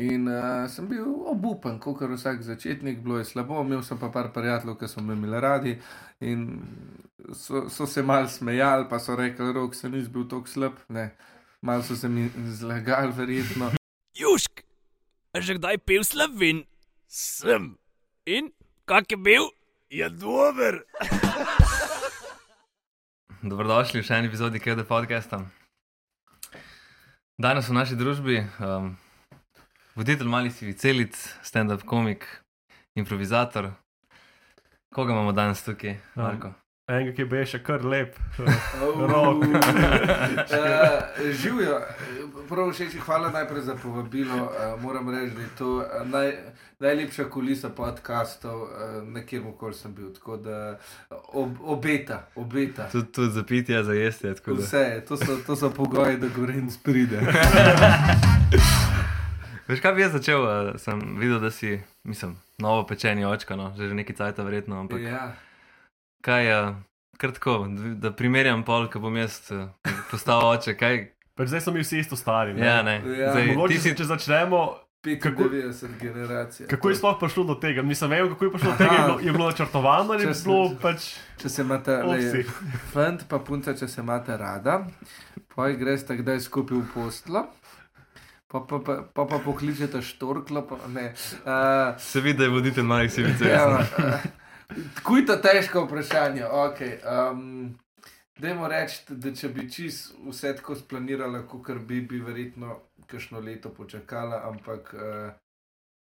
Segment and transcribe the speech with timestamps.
[0.00, 4.30] In uh, sem bil obupen, kot vsak začetnik, bilo je slabo, imel sem pa par
[4.32, 5.74] prijateljev, ki so me imeli radi
[6.24, 6.46] in
[7.36, 11.10] so, so se mal smejali, pa so rekli, rok se ni bil tako slab, ne,
[11.60, 13.68] mal so se mi zlagali, verjetno.
[14.16, 14.64] Južk,
[15.36, 16.64] že kdaj pil slovin?
[17.04, 17.76] Sem.
[18.24, 18.48] In
[18.88, 19.52] kak je bil?
[19.90, 20.80] Je dober.
[23.52, 25.44] Dobrodošli v še eni epizodi KD podcasta.
[27.36, 28.94] Danes v naši družbi um,
[29.96, 32.26] voditelj malih civicelic, stand-up komik,
[32.94, 33.70] improvizator.
[34.90, 36.52] Koga imamo danes tukaj, Marko?
[36.90, 38.16] Enega, ki bi še kar lep.
[38.38, 39.44] Rok.
[39.44, 39.52] uh,
[41.32, 41.76] Živijo,
[42.48, 44.34] prav všeč, hvala najprej za povabilo.
[44.34, 44.50] Uh,
[44.82, 45.68] moram reči, da je to
[46.04, 46.32] naj,
[46.80, 48.68] najlepša kulisa podcastov, uh,
[49.06, 50.10] na kjer koli sem bil.
[50.10, 50.58] Tako da
[51.28, 52.88] ob, obeta, obeta.
[52.90, 54.26] Tudi tud za pitje, za jesti.
[54.26, 57.20] da- Vse, to so, to so pogoji, da govorim spride.
[59.70, 60.42] Veš, kaj bi jaz začel?
[60.42, 64.80] Uh, sem videl, da si, mislim, novo pečeni očka, no, že nekaj cajta verjetno.
[64.80, 65.32] Ampak Ja.
[66.26, 66.74] kaj je, uh,
[67.16, 69.68] kratko, da primerjam pol, ko bom jaz uh,
[70.10, 70.74] postal oče.
[70.74, 72.52] Kaj, Pač zdaj so mi vsi isto stari.
[72.52, 72.66] Ne?
[72.66, 72.98] ja, ne.
[73.16, 73.30] Ja.
[73.32, 76.66] Zdaj, Mogoče, ti si če začnemo, 95 generacija.
[76.68, 77.82] kako je sploh prišlo do tega?
[77.82, 78.92] Nisem vedel, kako je prišlo do tega.
[78.92, 82.44] Je bilo, je bilo načrtovano ali je Če bilo pač Če se imate, le,
[82.92, 84.82] fant pa punca, če se imate rada,
[85.54, 87.46] poj greš kdaj skupaj v postlo.
[88.50, 91.12] Pa pa, pa, pa, pa pokličete štorklo, pa ne.
[91.46, 93.40] Uh, se vidi, da je voditelj malih civic.
[93.40, 94.24] ja, uh,
[94.94, 96.44] Tako je to težko vprašanje.
[96.44, 97.78] Okay, um,
[98.40, 103.70] Dajmo reči, da če bi čist vse tako splanirala, kot bi, bi verjetno kakšno leto
[103.74, 105.32] počakala, ampak uh,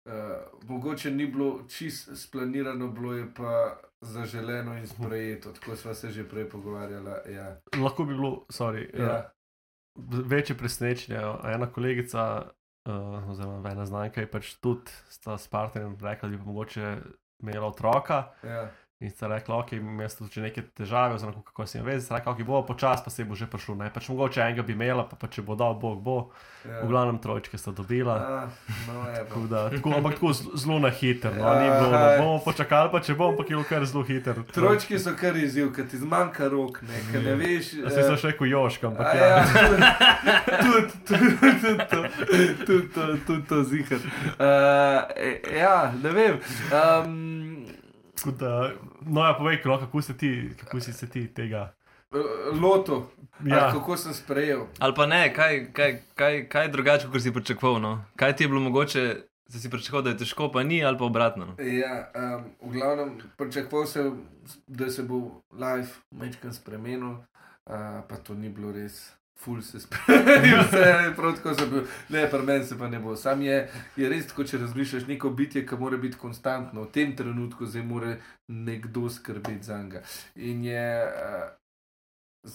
[0.05, 5.51] uh, mogoče ni bilo čist splanirano, bilo je pa zaželeno in sprejeto.
[5.51, 7.35] Tako smo se že prej pogovarjali.
[7.35, 7.57] Ja.
[7.77, 9.05] Lahko bi bilo, sorry, ja.
[9.05, 9.31] Ja.
[10.25, 11.19] Večje presenečenje.
[11.43, 12.51] Ena kolegica,
[12.85, 14.91] uh, oziroma ena znanka je pač tudi
[15.37, 16.97] s partnerjem rekla, da bi mogoče
[17.41, 18.23] imela otroka.
[18.43, 18.69] Ja.
[19.01, 19.71] In sta rekla, ok,
[20.01, 22.05] jaz tudi neke težave, oziroma kako se jim vezi.
[22.05, 23.73] Sta rekla, ok, bo počasi, pa se bo že prišlo.
[23.75, 23.87] Ne?
[23.89, 26.17] Pač mogoče enega bi imela, pa, pa če bo dal Bog, bo.
[26.61, 26.83] Ja.
[26.83, 28.13] V glavnem trojčke sta dobila.
[28.21, 28.35] A,
[28.85, 28.99] no.
[29.15, 31.33] Tako da, tako, ampak tako zelo na hiter.
[31.33, 31.79] No, ni Ja.
[31.79, 34.43] bilo, da bomo počakali, pa če bom, ampak je bilo kar zelo hiter.
[34.53, 37.73] Trojčki so kar izziv, ker ti zmanjka rok, ne, ker ne veš.
[37.81, 39.25] Jaz sem še rekel joška, ampak ja.
[39.25, 39.41] ja,
[40.61, 40.93] tudi
[41.89, 42.01] to,
[42.69, 44.01] tudi to, tudi to zihar.
[44.37, 45.09] Uh,
[45.57, 46.37] ja, ne vem.
[46.69, 47.80] Um,
[48.21, 48.71] Tako da,
[49.01, 51.73] no, ja, povej, Klo, kako, se ti, kako si se ti tega.
[52.61, 53.11] loto,
[53.45, 53.55] ja.
[53.57, 54.65] Ja, kako sem sprejel.
[54.79, 57.81] Ali pa ne, kaj, kaj, kaj, kaj drugače, kot si pričakoval?
[57.81, 58.05] No?
[58.15, 59.15] Kaj ti je bilo mogoče,
[59.47, 61.45] da si pričakoval, da je težko, pa ni, ali pa obratno?
[61.45, 61.55] No?
[61.63, 64.21] Ja, um, v glavnem, pričakoval sem,
[64.67, 69.13] da se bo live večkrat spremenil, uh, pa to ni bilo res.
[69.41, 73.15] Ful se spremeni, vse prav tako sem bil, ne, pri meni se pa ne bo.
[73.15, 73.57] Sam je,
[73.97, 77.83] je res tako, če razmišljaš, neko bitje, ki mora biti konstantno, v tem trenutku zdaj
[77.87, 78.13] mora
[78.47, 80.03] nekdo skrbeti za njega.
[80.35, 82.51] In je uh,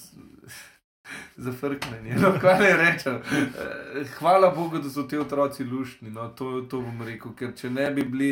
[1.49, 3.19] zafrknjen, no, kaj ne rečem.
[3.19, 7.71] Uh, hvala Bogu, da so ti otroci luštni, no, to, to bom rekel, ker če
[7.71, 8.31] ne bi bili,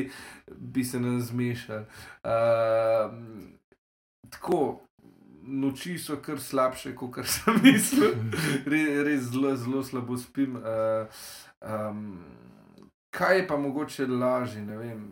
[0.54, 1.86] bi se nam zmešali.
[2.22, 3.18] Uh,
[4.30, 4.64] tako.
[5.46, 8.14] Noči so kar slabše, kot sem mislil.
[8.70, 10.56] Re, res zelo, zelo slabo spim.
[10.56, 11.04] Uh,
[11.60, 12.24] um,
[13.12, 14.64] kaj je pa mogoče lažje?
[14.64, 15.04] Ne vem.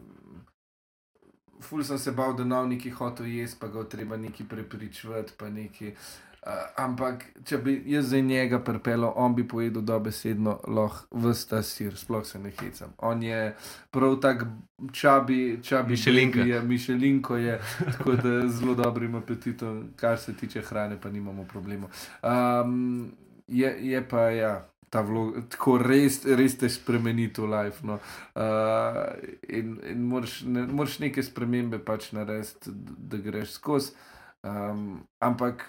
[1.62, 5.50] Ful sem se bal, da nav neki hotel jesti, pa ga treba neki prepričvati, pa
[5.50, 5.92] neki.
[5.92, 6.31] Uh,
[6.76, 12.26] ampak, če bi jaz za njega prepelo, on bi pojedel dobesedno lahko vsta sir, sploh
[12.26, 12.90] se ne hecam.
[12.98, 13.54] On je
[13.90, 14.44] prav tak
[14.92, 16.40] čabi, čabi Mišelinka.
[16.40, 17.60] Je, mišelinko je,
[17.92, 21.90] tako da zelo dobrim apetitom, kar se tiče hrane, pa nimamo problemov.
[22.22, 23.12] Um,
[23.46, 24.68] je, je pa ja.
[24.92, 27.80] Ta vlog, tako res, res te spremeni to life.
[27.86, 27.94] No.
[28.36, 29.14] Uh,
[29.48, 33.94] in in moraš, ne, moraš neke spremembe pač narediti, da, da greš skozi.
[34.42, 35.64] Um, ampak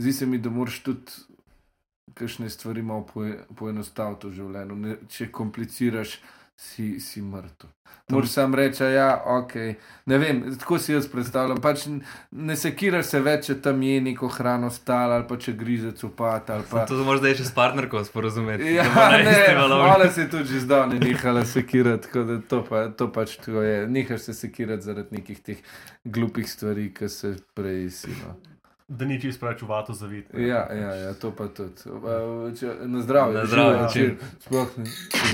[0.00, 1.12] zdi se mi, da moraš tudi
[2.14, 4.76] kakšne stvari malo poe, poenostaviti v življenju.
[4.78, 6.18] Ne, če kompliciraš,
[6.56, 7.70] si, si mrtev.
[8.10, 9.52] Moraš sam reči, ja, ok.
[10.06, 11.58] Ne vem, tako si jaz predstavljam.
[11.64, 11.86] Pač
[12.30, 16.50] ne sekiraš se več, če tam je neko hrano stala ali pa če grizec upat.
[16.52, 18.74] ali Pa, To moraš zdaj še s partnerko sporozumeti.
[18.76, 23.10] Ja, da ne, hvala se tudi že zdavne nehala sekirati, tako da to, pa, to
[23.12, 23.86] pač to je.
[23.88, 28.18] Nehaš se sekirati zaradi nekih teh glupih stvari, ki se prej si.
[28.94, 30.32] Da ni čisto preveč uvato zavit.
[30.32, 30.46] ne.
[30.46, 31.82] Ja, ja, ja, to pa tudi.
[32.60, 34.18] Če, na zdravje, Na zdravje, čim.
[34.40, 34.84] Sploh ne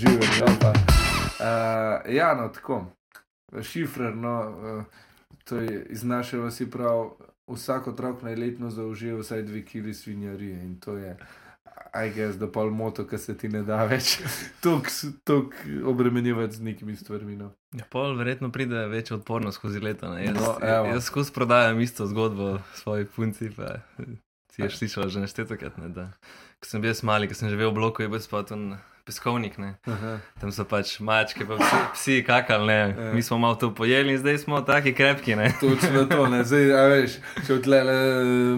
[0.00, 0.30] živijo.
[0.40, 0.70] Ja, pa.
[0.70, 2.86] uh, ja, no, tako.
[3.62, 4.34] Šifrer, no,
[4.78, 4.84] uh,
[5.44, 7.10] to je iz naše vasi prav.
[7.50, 11.16] Vsak otrok naj letno zaužije vsaj dve kili svinjarije in to je.
[11.92, 14.18] Aj gess, da pol moto, ki se ti ne da več,
[15.24, 15.54] tok
[15.84, 17.36] obremenjevati z nekimi stvarmi.
[17.36, 17.52] No.
[17.72, 20.10] Ja, pol verjetno pride večja odpornost skozi leta.
[20.10, 20.24] ne.
[20.24, 20.86] Jaz, No, evo.
[20.86, 23.50] jaz skozi prodajam isto zgodbo svoji punci.
[23.50, 23.80] Pa,
[24.50, 26.10] si je slišala že neštetokrat, ne, da
[26.60, 29.56] ko sem bil mali, ko sem živel v bloku, je bil spet un peskovnik.
[30.40, 32.78] Tam so pač mačke, pa psi, psi kakali, ne.
[32.90, 33.12] Ja.
[33.14, 35.50] Mi smo malo to pojeli in zdaj smo taki krepki, ne.
[35.60, 36.42] Točno to, ne.
[36.44, 37.16] Zdaj, a veš,
[37.46, 37.96] če odlele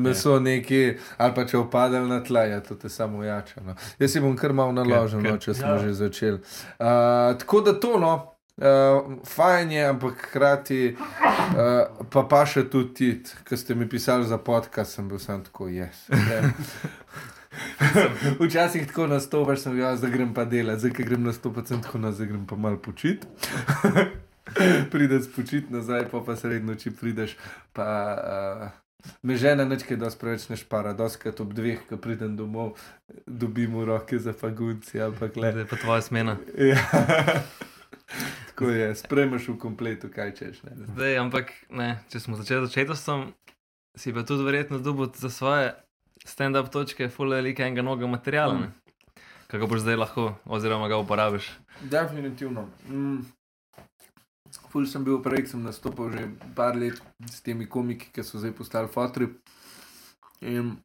[0.03, 0.83] meso neki,
[1.17, 3.63] ali pa če opadel na tla, je to te samo jača.
[3.65, 3.79] No.
[4.03, 5.81] Jaz si bom kar malo naložil, no, če smo ja.
[5.87, 6.43] že začeli.
[6.77, 8.15] Uh, tako da to, no.
[8.53, 14.29] Uh, fajn je, ampak hkrati uh, pa pa še tudi ti, ki ste mi pisali
[14.29, 16.05] za podcast, sem bil sam tako, jaz.
[16.13, 16.83] Yes,
[18.41, 21.99] Včasih tako nastopaš, sem bil, zdaj grem pa delati, zdaj ki grem nastopati, sem tako,
[21.99, 23.27] no, zdaj grem pa malo počit.
[24.93, 27.37] Prideš počit nazaj, pa pa sredi noči prideš.
[27.73, 27.89] Pa,
[28.19, 32.77] uh, me žena nečkaj, da spreveč ne špara, doskrat ob dveh, ko pridem domov,
[33.27, 35.55] dobim v roke za fagunci ali pa gled.
[35.55, 36.37] Zdaj pa tvoja smena.
[36.73, 37.41] Ja.
[38.53, 40.59] Tako je, spremeš v kompletu, kaj češ.
[40.69, 40.77] Ne?
[40.93, 43.31] Zdaj, ampak ne, če smo začeli z očetostvom,
[43.97, 45.73] si pa tudi verjetno dobil za svoje
[46.27, 48.55] stand-up točke, full velike enega novega materiala.
[48.55, 48.63] Mm.
[48.63, 48.73] Mm.
[49.53, 51.51] Kako boš zdaj lahko, oziroma ga uporabiš.
[51.83, 52.69] Definitivno.
[52.89, 53.21] Mm.
[54.73, 58.55] Ful sem bil prej, sem nastopil že par let s temi komiki, ki so zdaj
[58.57, 59.29] postali fotri.
[60.41, 60.77] In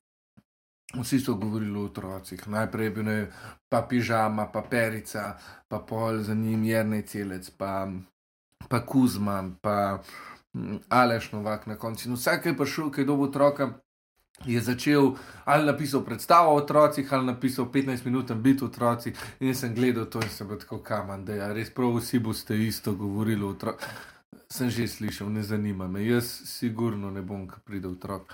[0.96, 2.48] vsi so govorili o otrocih.
[2.48, 3.18] Najprej je bil ne,
[3.70, 5.38] pa pižama, pa perica,
[5.68, 7.88] pa pol za njim jernej celec, pa,
[8.68, 10.04] pa Kuzma, pa
[10.54, 12.10] mm, Aleš Novak na koncu.
[12.10, 13.72] In vsak, je prišel, ki je dobil otroka,
[14.46, 15.12] je začel
[15.46, 19.14] ali napisal predstavo o otrocih, ali napisal 15 minut biti otroci.
[19.40, 22.20] In jaz sem gledal to in sem bil tako kamen, da je res prav vsi
[22.20, 23.88] boste isto govorili o otrocih.
[24.50, 28.34] Sem že slišal, ne zanima me, jaz sigurno ne bom, ko pride otrok.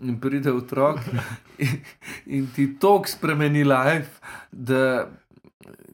[0.00, 0.98] In pride otrok
[1.58, 1.80] in,
[2.26, 4.20] in ti tok spremeni life,
[4.52, 5.08] da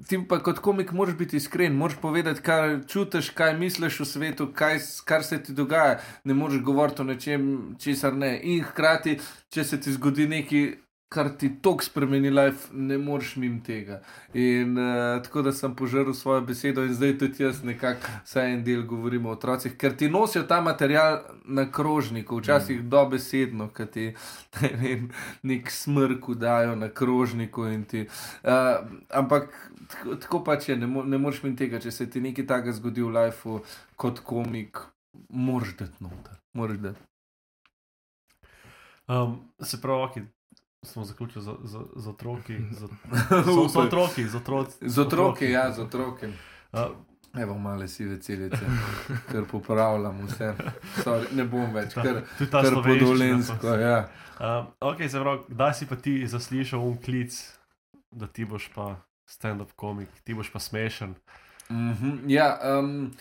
[0.09, 4.49] ti pa kot komik moraš biti iskren, moraš povedati, kaj čutiš, kaj misliš o svetu,
[4.55, 5.99] kaj, kar se ti dogaja.
[6.25, 7.49] Ne moreš govoriti o nečem,
[7.81, 8.39] česar ne.
[8.43, 9.19] In hkrati,
[9.51, 10.69] če se ti zgodi nekaj,
[11.09, 14.03] kar ti tok spremeni life, ne moreš mim tega.
[14.35, 18.65] In uh, tako da sem požrl svojo besedo in zdaj tudi jaz nekako vsaj en
[18.65, 22.89] del govorim o otrocih, ker ti nosijo ta material na krožniku, včasih mm.
[22.93, 24.07] dobesedno, ker ti
[24.61, 25.09] ne vem,
[25.43, 27.67] nek smrk dajo na krožniku.
[27.67, 28.05] in Ti,
[28.45, 29.53] uh, ampak
[29.89, 32.77] tako, tako pač je, ne, mo ne moreš mi tega, če se ti nekaj takega
[32.77, 33.63] zgodi v lifeu
[33.97, 34.85] kot komik,
[35.29, 36.37] moraš dati noter.
[36.53, 37.01] Moraš dati.
[39.09, 40.27] Um, se pravi, okay,
[40.83, 42.59] smo zaključili z, z, z otroki.
[42.71, 42.81] Z,
[43.45, 44.77] so, so otroki, z otroci.
[44.81, 46.27] Z otroki, ja, z otroki.
[46.73, 46.81] Uh,
[47.37, 48.65] Evo, male sive celice,
[49.31, 50.55] ker popravljam vse.
[51.05, 53.75] Sorry, ne bom več, ta, ker, ker podolensko.
[53.77, 53.99] Ja.
[54.41, 57.37] Um, ok, se pravi, kdaj si pa ti zaslišal un klic,
[58.11, 58.95] da ti boš pa
[59.29, 61.15] stand-up komik, ti boš pa smešen.
[61.69, 62.19] Mm -hmm.
[62.33, 62.49] ja,
[62.79, 63.13] um,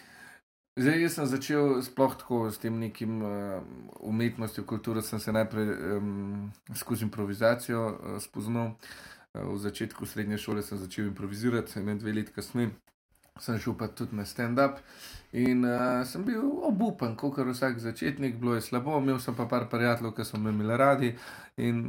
[0.77, 3.61] zdaj jaz sem začel sploh tako s tem nekim uh,
[3.99, 5.01] umetnostjo, kulturo.
[5.01, 8.73] Sem se najprej um, skozi improvizacijo uh, spoznal.
[9.33, 12.71] Uh, v začetku srednje šole sem začel improvizirati, ne dve leti kasneje.
[13.39, 14.79] Sem šel pa tudi na stand-up
[15.33, 19.67] in uh, sem bil obupan, kot vsak začetnik, bilo je slabo, imel sem pa par
[19.69, 21.11] prijateljev, ki so me imeli radi
[21.57, 21.83] in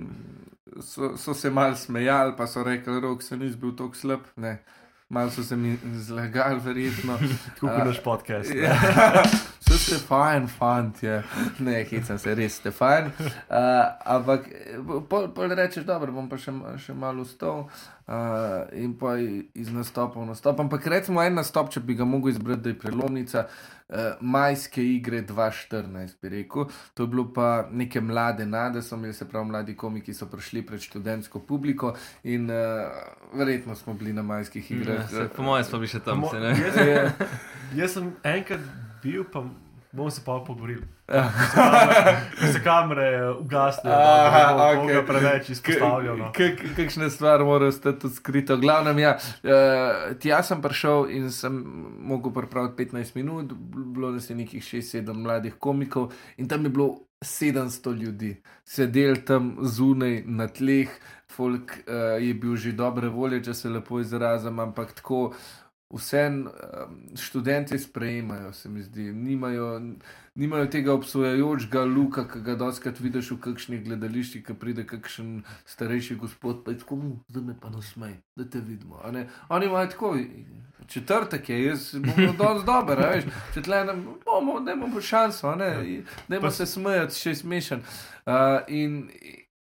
[0.80, 4.28] so, so se mal smejali, pa so rekli, rok se ni bil tako slab.
[4.36, 4.58] Ne.
[5.08, 7.18] Malo so se mi zlagali, verjetno.
[7.54, 8.50] Tako kot naš podcast.
[8.54, 8.76] Ja,
[9.60, 11.22] so ste fajn, fant je.
[11.60, 13.10] Ne, hecam se, res ste fajn.
[13.10, 14.46] Uh, ampak
[15.08, 18.14] pol, pol rečeš, dobro, bom pa še, še malo vstal uh,
[18.72, 20.58] in pa iz nastopa v nastop.
[20.58, 23.46] Ampak recimo en nastop, če bi ga mogel izbrati, da je prelomnica.
[23.88, 25.86] Uh, majske igre 2014,
[26.20, 26.66] bi rekel.
[26.92, 30.26] To je bilo pa neke mlade nade, so imeli se pravi mladi komiki, ki so
[30.26, 32.92] prišli pred študentsko publiko in uh,
[33.32, 35.00] verjetno smo bili na majskih igrah.
[35.02, 36.20] Ja, se, po mojem smo bili še tam.
[36.20, 36.52] Mo- Se, ne?
[36.58, 37.08] jaz, Ja.
[37.76, 38.60] jaz sem enkrat
[39.02, 39.42] bil, pa
[39.92, 40.82] bomo se pa pogovorili.
[41.08, 41.22] Ja.
[42.38, 46.16] Ko se kamere ugasnejo, Aha, da ne koga preveč izpostavljal.
[46.18, 46.32] no.
[46.32, 48.54] Kak- Kakšna stvar mora ostati tudi skrita.
[48.54, 49.50] V glavnem, ja, uh,
[50.16, 51.56] tja sem prišel in sem
[52.00, 53.52] mogel pripraviti 15 minut,
[53.86, 56.90] bilo nas je nekih 6-7 mladih komikov in tam je bilo
[57.20, 60.88] 700 ljudi, sedeli tam zunaj na tleh,
[61.28, 65.32] folk uh, je bil že dobre volje, če se lepo izrazim, ampak tako.
[65.90, 69.80] Vsem um, študenti sprejemajo, se mi zdi, nimajo,
[70.34, 76.16] nimajo tega obsojajočega luka, ki ga doskrat vidiš v kakšnih gledališčih, ki pride kakšen starejši
[76.16, 79.00] gospod, pa je tako, "Mm, zdaj me pa nasmej, da te vidimo.
[79.12, 80.16] ne." Oni imajo tako,
[80.86, 85.54] četrtek je, jaz bom danes dober, a veš, če tle ne bomo, da imamo šanso,
[85.54, 87.80] ne, da Pa- se smejati, še smešen.
[88.26, 89.10] Uh, in,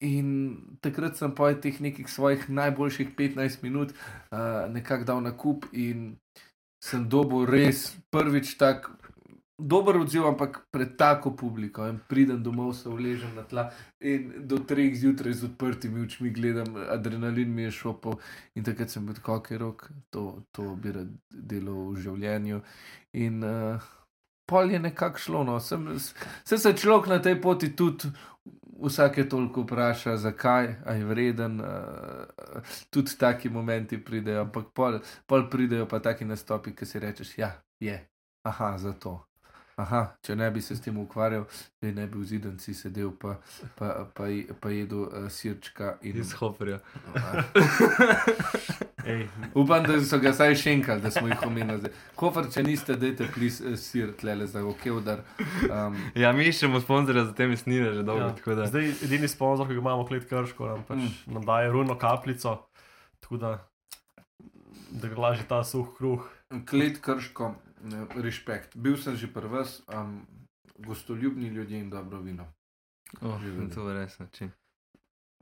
[0.02, 5.66] In takrat sem po teh nekih svojih najboljših 15 minut uh, nekako dal na kup
[5.74, 6.18] in
[6.82, 8.90] sem dobil res prvič tak
[9.62, 11.86] dober odziv, ampak pred tako publiko.
[11.88, 13.70] In pridem domov, se vležem na tla
[14.02, 18.18] in do treh zjutraj z odprtimi očmi gledam, adrenalin mi je šopal
[18.56, 22.62] in takrat sem bil kot rok, to, to bi rad delal v življenju.
[23.22, 23.92] In uh,
[24.50, 25.44] pol je nekako šlo.
[25.44, 25.60] No.
[25.60, 25.88] Sem,
[26.44, 28.12] se se človek na tej poti tudi.
[28.82, 30.66] Vsake toliko vpraša, zakaj
[30.98, 31.68] je vreden, uh,
[32.90, 37.52] tudi taki momenti pridejo, ampak pol, pol pridejo pa taki nastopi, ki si rečeš, ja,
[37.80, 38.00] je,
[38.44, 39.31] aha, zato.
[39.78, 41.46] Aha, če ne bi se s tem ukvarjal,
[41.82, 43.38] ne bi v zidanci sedel, pa,
[43.76, 44.28] pa, pa,
[44.60, 46.80] pa jedel uh, sirčka in Iz Hoferja.
[49.06, 51.90] Ej, Upam, da so ga vsaj še enkrat, da smo jih omenili.
[52.16, 55.24] Kofar, če niste, dajte plis uh, sir tlele za ok, udar.
[55.66, 58.28] Um, Ja, mi iščemo sponzorja za te mesnine že dolgo.
[58.28, 58.36] ja.
[58.38, 61.34] tako da- Zdaj, edini sponzor, ki ga imamo, klet krško, nam, pač, Mm.
[61.34, 62.54] nam daje runo kapljico,
[63.20, 63.52] tako da,
[64.92, 66.22] da gre lažje ta suh kruh.
[66.68, 67.56] klet krško,
[68.16, 68.78] respekt.
[68.78, 70.22] Bil sem že pri vas, um,
[70.78, 72.48] gostoljubni ljudje in dobro vino.
[73.22, 73.70] Oh, vedno.
[73.76, 74.52] to je res način.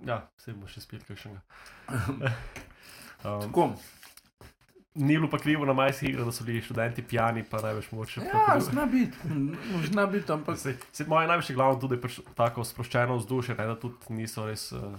[0.06, 1.42] Ja, se bomo še spet kakšnega.
[3.20, 3.74] Um, Tako,
[4.96, 8.22] ni bilo pa krivo na majhnih igrah, da so bili študenti pijani, pa največ moče.
[8.22, 9.18] ja, zna biti,
[9.92, 13.66] zna biti, ampak Se, se, moje največje glavno tudi je pač tako sproščeno vzdušje, ne,
[13.68, 14.96] da tudi niso res uh,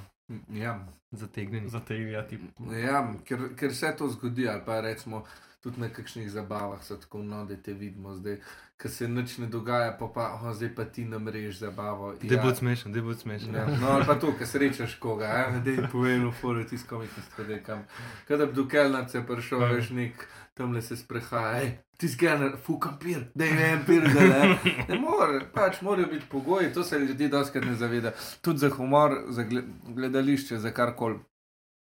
[0.52, 0.86] ja.
[1.10, 1.68] Zategnjeni.
[1.68, 2.38] zategnjati.
[2.84, 5.24] Ja, ker, ker se to zgodi, ali pa recimo
[5.60, 8.38] tudi na kakšnih zabavah, so tako no, da te vidimo zdaj,
[8.76, 12.14] ker se nič ne dogaja, pa pa oh, zdaj pa ti namrež zabavo.
[12.22, 13.54] Da bo smešen, da bo smešen.
[13.54, 15.28] Ja, no, ali pa to, ker srečaš koga,
[15.64, 17.84] da je povedal, fore ti skomiš, da je kam.
[18.28, 19.68] Kadar bi do kelnarce prišel, Ja.
[19.68, 20.24] veš nek,
[20.54, 24.58] tam le se sprehaja, ej, ti skener, fukam pir, da je en pir, da ne.
[24.88, 28.12] Ne more, pač morajo biti pogoji, to se ljudi doskrat ne zaveda.
[28.40, 31.18] Tudi za humor, za gle- gledališče, za karkoli,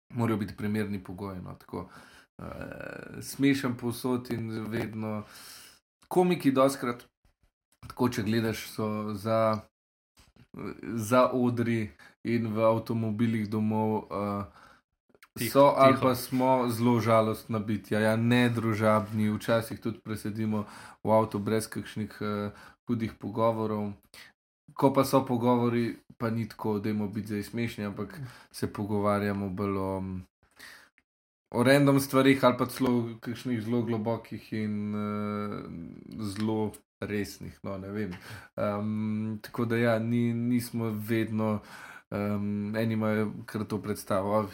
[0.10, 1.42] morajo biti primerni pogoji.
[1.42, 1.90] No, tako.
[2.38, 5.24] Uh, smešen posod in vedno.
[6.08, 7.04] Komiki, doskrat,
[7.88, 9.60] tako če gledaš, so za,
[10.94, 11.90] za odri
[12.24, 14.06] in v avtomobilih domov.
[14.08, 14.46] Uh,
[15.38, 16.02] Tiho, So ali tiho.
[16.02, 20.66] pa smo zelo žalostna bitja, ja, ne družabni, včasih tudi presedimo
[21.04, 22.50] v avtu brez kakšnih uh,
[22.90, 23.94] hudih pogovorov.
[24.74, 28.18] Ko pa so pogovori, pa ni tako, da imamo biti zdaj smešni, ampak
[28.52, 29.92] se pogovarjamo bolj o,
[31.50, 35.66] o random stvarih ali pa celo kakšnih zelo globokih in uh,
[36.22, 37.60] zelo resnih.
[37.64, 38.12] No, ne vem.
[38.56, 41.62] um, tako da ja, ni, nismo vedno.
[42.10, 44.50] Um, eni imajo kar to predstavo, da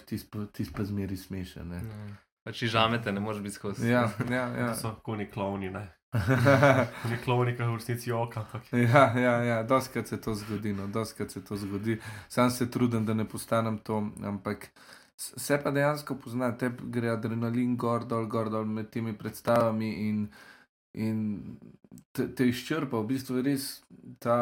[0.48, 1.68] ti pa, zmeri smešen.
[1.68, 1.82] ne.
[2.44, 3.90] Pač žamete, ne moreš biti skozi.
[3.90, 4.58] Ja, ja, Ja.
[4.58, 4.76] ja.
[4.76, 5.88] So koni klovni, ne.
[7.04, 8.46] Koni klovni, ki v resnici joka.
[8.72, 12.00] Ja, ja, ja, doskrat se to zgodi, no, doskrat se to zgodi.
[12.30, 17.10] Sam se trudim, da ne postanem to, ampak s- se pa dejansko pozna, te gre
[17.14, 20.24] adrenalin gor, dol, gor, dol med temi predstavami in,
[20.94, 21.20] in
[22.12, 23.68] te, te izčrpa, v bistvu je res
[24.24, 24.38] ta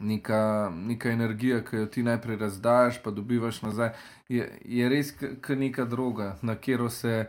[0.00, 3.94] neka, neka energija, ki jo ti najprej razdajaš, pa dobivaš nazaj,
[4.28, 7.28] je, je res kot neka droga, na katero se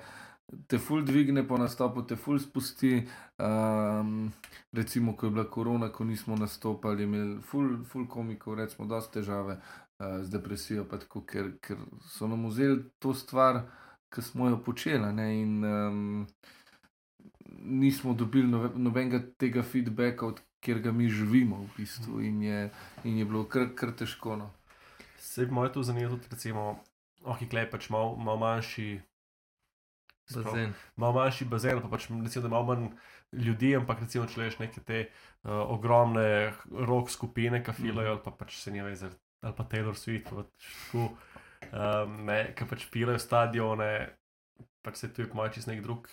[0.67, 3.05] te ful dvigne po nastopu, te ful spusti.
[3.41, 4.31] Um,
[4.75, 9.57] recimo, ko je bila korona, ko nismo nastopali, imeli ful, ful komikov, recimo, dosti težave
[10.01, 11.77] uh, z depresijo, pa tako, ker, ker
[12.09, 13.61] so nam vzeli to stvar,
[14.11, 15.13] ki smo jo počeli.
[15.13, 16.27] ne, In um,
[17.61, 22.69] nismo dobili nove, nobenega tega feedbacka, od kjer ga mi živimo, v bistvu, in je,
[23.03, 24.35] in je bilo kar, kar težko.
[24.35, 24.51] No.
[25.17, 26.79] Se bi me to zanimalo tudi, recimo,
[27.23, 29.01] ok, klej pač malo mal manjši.
[30.31, 30.73] Bazen.
[30.95, 32.91] Malo manjši bazen, pa pač recimo, da malo manj
[33.31, 38.31] ljudi, ampak recimo, če leš neke te uh, ogromne rock skupine, ki filajo, ali pa
[38.31, 39.09] pač se ne veze,
[39.41, 41.05] ali pa Taylor Swift, pa pač tako,
[41.71, 43.91] um, ne, ki pač pilajo stadione,
[44.85, 46.09] pač se tu je malo čist nek drug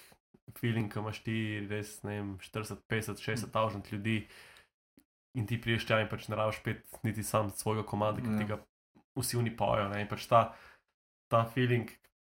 [0.56, 1.36] feeling, ki imaš ti
[1.68, 4.22] res, ne vem, 40, 50, 60 tavžant ljudi
[5.36, 8.38] in ti priješ tja in pač ne rabiš pet niti sam svojega komada, ki Ja.
[8.38, 8.58] ti ga
[9.18, 10.54] vsi oni pojo, ne, in pač ta,
[11.28, 11.90] ta feeling,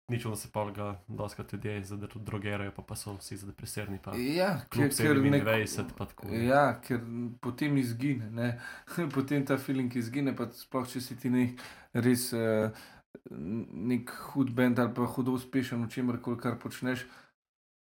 [0.08, 4.60] nič da se pa ga doskrat ljudje zadrogerajo, pa, pa so vsi zadepresirani, pa Ja,
[4.70, 6.28] ker, ker nek- 27, pa tako.
[6.28, 7.00] Ja, ker
[7.40, 8.58] potem izgine, ne?
[9.14, 10.36] potem ta feeling izgine.
[10.36, 11.60] pa Sploh če si ti nek
[11.94, 12.70] res uh,
[13.30, 17.04] nek hud bend ali pa hudo uspešen v čemer koli kar počneš.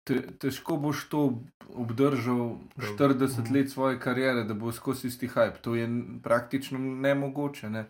[0.04, 3.54] Te, težko boš to obdržal 40 Mhm.
[3.54, 5.60] let svoje kariere, da bo skozi isti hype.
[5.60, 5.88] To je
[6.22, 7.70] praktično nemogoče.
[7.70, 7.86] Ne?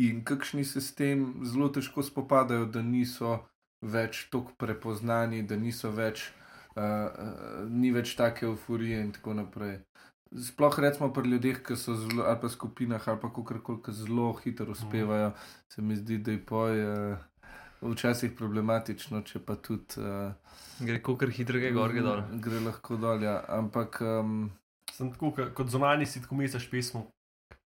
[0.00, 3.38] In kakšni se s tem zelo težko spopadajo, da niso
[3.82, 6.22] več tako prepoznani, da niso več,
[6.76, 9.80] uh, uh, ni več take euforije in tako naprej.
[10.30, 14.32] sploh recimo pri ljudeh, ki so zelo, ali pa skupinah, ali pa kakorkoli, ki zelo
[14.44, 15.32] hitro uspevajo,
[15.68, 16.84] se mi zdi, da je poj.
[16.84, 17.26] Uh,
[17.80, 19.96] Včasih problematično, če pa tudi.
[19.96, 20.34] Uh,
[20.84, 22.20] Gre kar hitro, gre gor, gre dol.
[22.36, 23.38] Gre lahko dol, ja.
[23.48, 24.02] ampak.
[24.04, 24.50] Um,
[24.92, 27.06] Sem tako, ko- kot zunani si tako misliš pismo.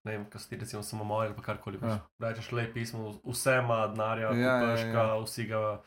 [0.04, 1.78] Ne vem, kaj ti recimo samo moj ali pa karkoli.
[1.82, 1.88] Ja.
[1.88, 1.99] Ja.
[2.20, 4.87] Rečeš le pismo, vse ima denarja, Ja, ja, ja, ja.
[4.87, 5.80] ja, vsi ga.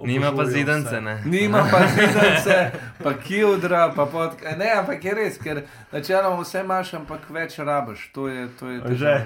[0.00, 1.22] Nima pa zidance, ne.
[1.24, 2.70] Nima pa zidance,
[3.02, 4.30] pa kildra, pa pod...
[4.58, 5.62] Ne, ampak je res, ker
[5.92, 8.10] načeloma vse imaš, ampak več rabiš.
[8.12, 9.20] To je, to je Že, težava.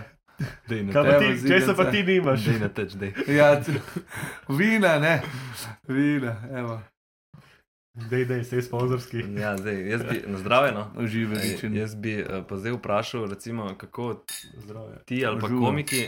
[0.69, 2.45] Dej ti, če se pa ti nimaš.
[2.45, 3.15] Dej na teč, dej.
[3.27, 3.81] Ja, t-
[4.59, 5.23] vina, ne.
[5.89, 6.79] Vina, evo.
[7.97, 9.25] Dej, dej, sej sponzorski.
[9.35, 10.85] Ja, zdaj, jaz bi, na zdravje, no.
[10.97, 11.73] Uživaj, Ej, rečen.
[11.75, 14.21] Jaz bi uh, pa zdaj vprašal, recimo, kako
[14.55, 14.99] Zdravje.
[15.05, 15.67] ti ali pa Uživamo.
[15.67, 16.03] komiki.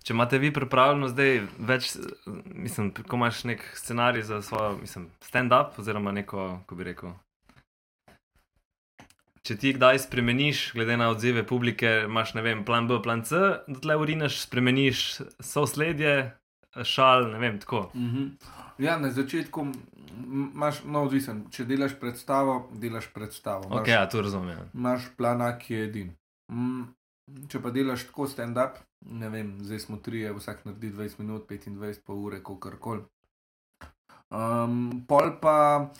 [0.00, 1.90] Če imate vi pripravljeno zdaj več,
[2.46, 7.12] mislim, ko imaš nek scenarij za svojo, mislim, stand-up, oziroma neko, kako bi rekel.
[9.42, 13.36] Če ti kdaj spremeniš, glede na odzive publike, imaš ne vem, plan B, plan C,
[13.66, 15.04] da tle urinaš, spremeniš
[15.40, 16.32] sosledje,
[16.84, 17.90] šal, ne vem, tako.
[17.94, 18.26] Mhm.
[18.80, 19.66] Ja, na začetku
[20.26, 21.44] imaš, no, odvisen.
[21.52, 23.68] Če delaš predstavo, delaš predstavo.
[23.68, 24.48] Imaš, Ok, ja, to razumem.
[24.48, 24.64] ja.
[24.74, 26.14] imaš plan, ki je edin.
[26.52, 26.86] Mm,
[27.48, 32.00] če pa delaš tako stand-up, ne vem, zdaj smo trije, vsak naredi 20 minut, 25
[32.06, 33.04] pol ure, kako koli.
[34.30, 35.90] Um, pol pa.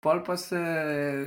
[0.00, 1.26] Pol pa se eh,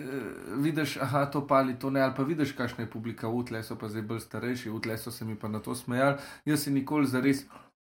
[0.56, 3.90] vidiš, aha, to pali, to ne, ali pa vidiš, kakšna je publika, utle so pa
[3.92, 6.16] zdaj bolj starejši, utle so se mi pa na to smejali.
[6.46, 7.44] Jaz si nikoli zares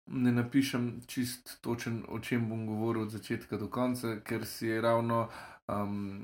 [0.08, 5.28] ne napišem čist točen, o čem bom govoril od začetka do konca, ker si ravno
[5.68, 6.24] um,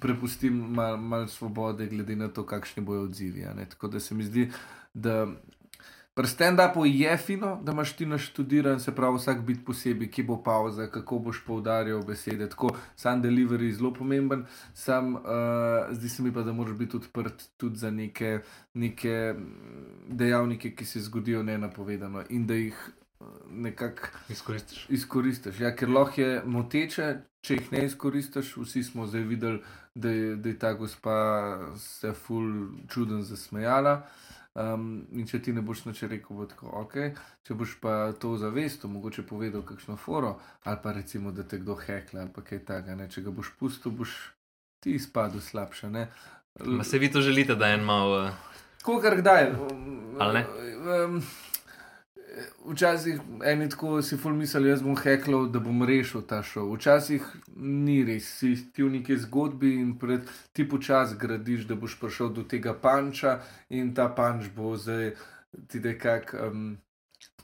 [0.00, 3.46] prepustim malo mal svobode, glede na to, kakšni bojo odzivi.
[3.70, 4.50] Tako da se mi zdi,
[4.94, 5.26] da
[6.14, 10.42] pri stand-upu je fino, da imaš ti naštudiran, se pravi, vsak bit posebej, ki bo
[10.42, 12.48] pauza, kako boš poudarjal besede.
[12.48, 14.44] Tako, sam delivery je zelo pomemben,
[14.74, 15.22] sam uh,
[15.90, 18.40] zdi se mi pa, da moraš biti odprt tudi za neke,
[18.74, 19.34] neke
[20.08, 22.90] dejavnike, ki se zgodijo nenapovedano in da jih
[23.50, 24.86] nekako Izkoristiš.
[24.88, 25.60] izkoristiš.
[25.60, 27.06] Ja, ker lahko je moteče,
[27.42, 28.56] če jih ne izkoristiš.
[28.56, 29.62] Vsi smo zdaj videli,
[29.94, 31.14] da je, da je ta gospa
[31.76, 32.50] se ful
[32.88, 34.02] čuden zasmejala.
[34.54, 36.94] Um, in če ti ne boš nič rekel, bo tako ok.
[37.46, 41.76] Če boš pa to zavestil, mogoče povedal kakšno foro, ali pa recimo, da te kdo
[41.78, 43.06] hekla ali kaj takega.
[43.08, 44.16] Če ga boš pustil, boš
[44.80, 45.90] ti izpadel slabše.
[45.90, 46.08] ne.
[46.66, 48.10] Ma se vi to želite, da en mal.
[48.10, 48.30] Uh,
[48.82, 49.52] Kolikor kdaj.
[49.70, 50.46] um, Ali ne?
[51.04, 51.22] Um,
[52.66, 56.68] Včasih eni tako si ful mislijo, jaz bom heklal, da bom rešil ta šov.
[56.76, 57.24] Včasih
[57.56, 62.30] ni res, si ti v neki zgodbi in pred, ti počasi gradiš, da boš prišel
[62.36, 65.14] do tega panča in ta panč bo zdaj
[65.68, 66.78] ti nekako um,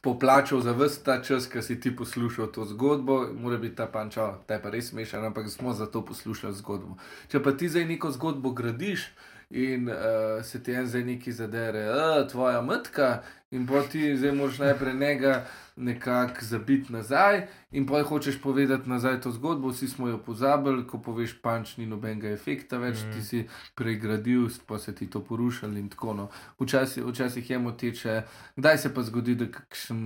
[0.01, 3.27] poplačal za vse ta čas, ki si ti poslušal to zgodbo.
[3.35, 6.95] Mora biti ta panč, oh, ta je pa res smešen, ampak smo zato poslušali zgodbo.
[7.29, 9.11] Če pa ti zdaj neko zgodbo gradiš,
[9.51, 14.33] in uh, se ti en zdaj neki zadere, uh, tvoja matka, in pa ti zdaj
[14.33, 15.45] moraš najprej njega
[15.77, 20.99] nekako zabiti nazaj, in pa hočeš povedati nazaj to zgodbo, vsi smo jo pozabili, ko
[20.99, 23.13] poveš, panč ni nobenega efekta več, mm.
[23.13, 26.29] ti si pregradil, pa se ti to porušili in tako no.
[26.59, 28.23] Včasih, včasih je moteče,
[28.57, 30.03] kdaj se pa zgodi, da kakšen,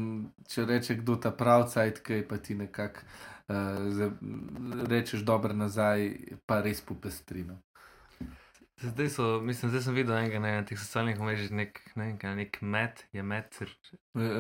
[0.48, 3.00] če reče kdo ta pravcajt, kaj pa ti nekako.
[3.00, 4.12] Uh,
[4.87, 6.12] rečeš dobro nazaj,
[6.46, 7.57] pa res popestrino.
[8.83, 12.37] Zdaj, so, mislim, zdaj sem videl enega ne, na teh socialnih mrežah, nek, ne vem,
[12.37, 13.61] nek met, je met.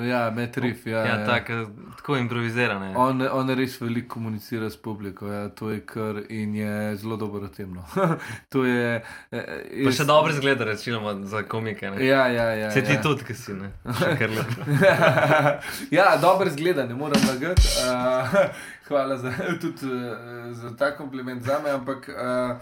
[0.08, 0.98] Ja, metrif, ja.
[0.98, 1.26] Ja, ja.
[1.26, 2.94] tak, eh, tako improvizirane.
[2.96, 7.48] On, on res veliko komunicira s publiko, ja, to je kar in je zelo dobro
[7.48, 7.84] temno.
[8.52, 9.02] to je.
[9.30, 11.90] eh, Pa še dobro zgleda, rečemo, za komike.
[11.90, 12.06] Ne?
[12.06, 12.70] Ja, ja, ja.
[12.70, 13.02] Se ti ja.
[13.02, 13.70] tudi, ki si ne.
[15.90, 17.62] Ja, dobro zgleda, ne morem lagati.
[17.84, 18.34] Uh,
[18.88, 22.56] hvala za, tudi, uh, za ta kompliment za me, ampak uh,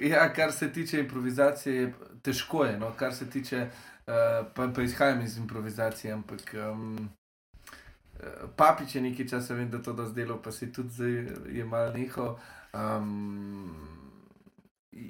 [0.00, 2.78] ja, kar se tiče improvizacije, je težko je.
[2.78, 2.92] No?
[2.98, 3.68] Kar se tiče,
[4.06, 6.54] uh, pa, pa izhajam iz improvizacije, ampak.
[6.54, 7.10] Um,
[8.56, 11.92] Papič je nekaj časa, vem, da to da zdelo, pa se tudi zdaj je malo
[11.92, 12.38] neho.
[12.72, 13.72] Um,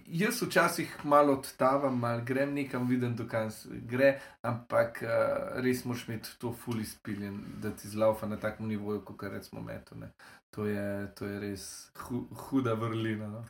[0.07, 3.48] jaz včasih malo odtavam, malo grem nekam, vidim, dokaj
[3.90, 9.05] gre, ampak uh, res moš imeti to fully spiljen, da ti zlaufa na takem nivoju,
[9.05, 9.98] kot recimo metu.
[9.98, 10.12] Ne.
[10.50, 11.64] To je, to je res
[11.98, 13.26] hu, huda vrlina.
[13.26, 13.44] No.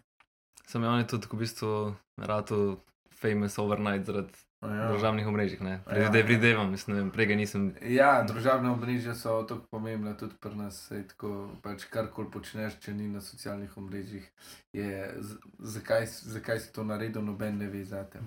[0.71, 1.73] Sem on je tudi v bistvu
[2.17, 2.79] rado
[3.11, 4.93] famous overnight zaradi Ja.
[4.93, 5.59] državnih omrežij.
[5.61, 5.79] Ne, Ja.
[5.85, 7.75] Predvsej pridevam, mislim, vem, prej ga nisem.
[7.83, 10.83] Ja, družabne omrežja so tako pomembne tudi pri nas.
[10.89, 11.31] Sej, tako,
[11.63, 14.27] pač karkoli počneš, če ni na socialnih omrežjih,
[14.73, 15.15] je,
[15.59, 18.27] zakaj, zakaj si to naredil, noben ne ve za tem.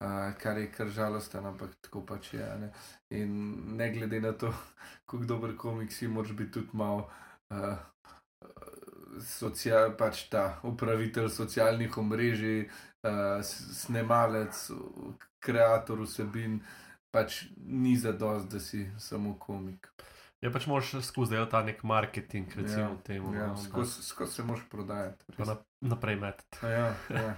[0.00, 2.50] Uh, kar je kar žalosten, ampak tako pač je.
[2.60, 2.72] Ne?
[3.10, 3.30] In
[3.76, 4.50] ne glede na to,
[5.06, 7.06] kako dober komik si, moraš biti tudi malo
[7.50, 7.78] uh,
[9.20, 12.68] social, pač ta upravitelj socialnih omrežij,
[13.02, 13.10] uh,
[13.42, 16.60] snemalec, ustvarjalec vsebin,
[17.10, 19.88] pač ni za dost, da si samo komik.
[20.40, 23.34] Ja, pač moraš skozi delati ta nek marketing, recimo Ja, temu.
[23.34, 25.24] Ja, no, skozi skozi se moraš prodajati.
[25.36, 26.58] pa na, naprej metati.
[26.62, 27.34] Ja, ja.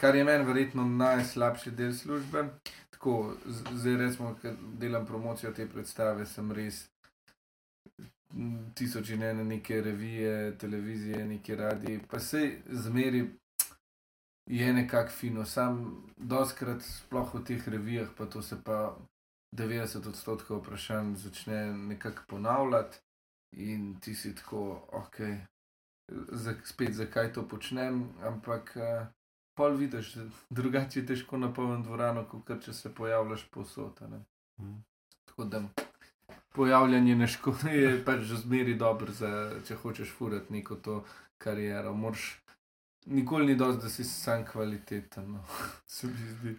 [0.00, 2.48] Kar je meni verjetno najslabši del službe.
[2.90, 6.88] Tako, z- zdaj, recimo, ker delam promocijo te predstave, sem res
[8.74, 13.30] tisoč in ene neke revije, televizije, neke radije, pa se zmeri
[14.46, 15.44] je nekako fino.
[15.44, 18.96] Sam doskrat, sploh v teh revijah, pa to se pa
[19.56, 22.98] 90 odstotkov vprašanj začne nekako ponavljati,
[23.52, 25.16] in ti si tako, ok,
[26.28, 29.06] za, spet zakaj to počnem, ampak uh,
[29.54, 30.16] pol vidiš,
[30.50, 33.48] drugače je težko napolniti dvorano, kot če se pojavljaš
[34.00, 34.24] ne.
[34.60, 34.78] Mhm.
[35.24, 35.62] Tako da
[36.52, 41.04] pojavljanje na školi je pač zmeri dobro, za, če hočeš furati neko to
[41.38, 41.94] kariero.
[41.94, 42.38] Morš,
[43.06, 45.32] nikoli ni dosti, da si sam kvaliteten.
[45.32, 45.44] No.
[45.86, 46.56] Se mi zdi.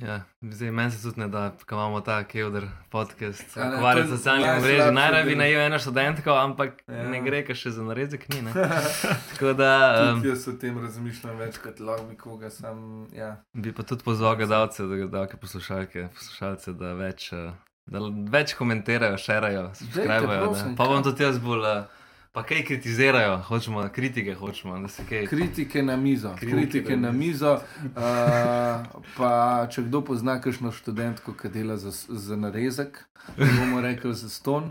[0.00, 4.16] Ja, zdaj meni se tudi ne da, ko imamo ta Kevdr podcast, Ja, ukvarjati se
[4.16, 4.92] socialnih najslabše omrežij.
[4.94, 7.02] Najraje bi najel eno študentko, ampak Ja.
[7.08, 8.40] ne gre, ker še za narezek ni.
[9.30, 9.68] Tako da
[10.14, 13.06] um, jaz o tem razmišljam večkrat, lahko bi koga sam.
[13.12, 13.42] Ja.
[13.52, 17.52] bi pa tudi pozval gledalce, da gledalke poslušalke, poslušalce, da več, uh,
[17.86, 22.00] da več komentirajo, šerajo, prosim, Pa bom tudi jaz bolj, uh,
[22.32, 25.26] pa kaj kritizirajo, hočemo, kritike hočemo, da se kaj.
[25.26, 27.56] Kritike na mizo, Kritike kritike na mizo.
[27.84, 29.32] Uh, pa
[29.70, 33.02] če kdo pozna kakšno študentko, ki dela za, za narezek,
[33.36, 34.70] bomo rekli za ston,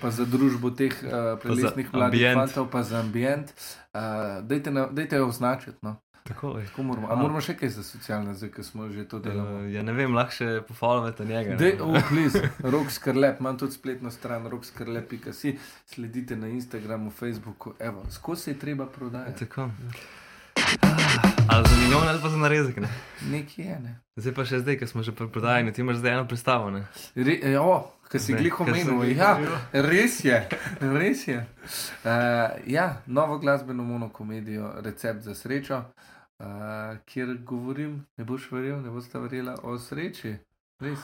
[0.00, 3.52] pa za družbo teh uh, prelesnih mladih fantov, pa za ambient,
[3.92, 5.78] uh, dajte, na, dajte jo označiti.
[5.82, 5.98] No.
[6.28, 6.66] Tako je.
[6.66, 9.66] Tako Moramo, a moramo še kaj za socialne, zdaj, ker smo že to delali.
[9.66, 11.58] Uh, ja, ne vem, lahko še pofollowate njega.
[11.60, 15.52] Dej, oh, please, rok skrlep, imam tudi spletno stran rokskrlep.si,
[15.92, 19.44] sledite na Instagramu, Facebooku, evo, skozi se je treba prodajati.
[19.44, 19.68] Tako.
[21.52, 22.80] Ali za milijon ali pa za narezek.
[22.80, 22.88] Ne?
[23.28, 23.92] Nekje je, ne.
[24.16, 26.72] Zdaj pa še zdaj, ker smo že pri prodajanju, ti imaš zdaj eno predstavo.
[26.72, 26.86] Ne?
[27.20, 27.76] Re, e, o,
[28.08, 29.04] ki si glih omenil.
[29.12, 29.34] Ja,
[29.76, 30.40] res je,
[30.80, 31.44] res je.
[32.00, 36.10] Uh, ja, novo glasbeno monokomedijo Recept za srečo, uh,
[37.06, 40.36] kjer govorim, ne boš verjel, ne boš verjela o sreči.
[40.80, 40.98] Res.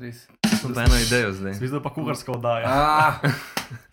[0.00, 0.26] res.
[0.60, 1.52] Sem pa eno idejo zdaj.
[1.52, 2.66] Mislim, da pa kuharska oddaja.
[2.68, 3.20] Ah,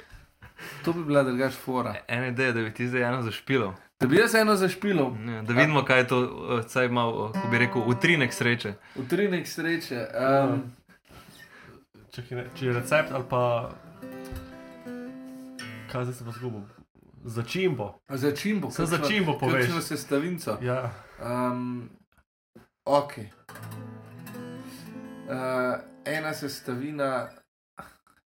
[0.85, 1.95] to bi bila drugač fora.
[2.07, 3.73] Ena ideja, da bi ti zdaj eno zašpilo.
[3.99, 6.19] Da bi jaz eno zašpilal, Ne, da vidimo, kaj je to,
[6.59, 8.73] eh, saj malo, eh, ko bi rekel, utrinek sreče.
[8.95, 10.07] utrinek sreče.
[10.19, 10.63] Um,
[12.11, 13.71] če je recept ali pa.
[15.91, 16.82] Kaj zdaj se pa zgubil?
[17.25, 18.01] Začimbo.
[18.09, 18.71] začimbo.
[18.71, 19.65] Samo začimbo poveš.
[19.65, 20.57] Kakšno sestavinco.
[20.61, 20.91] Ja.
[21.23, 21.89] Um,
[22.85, 23.13] ok.
[25.23, 27.29] Uh, ena sestavina,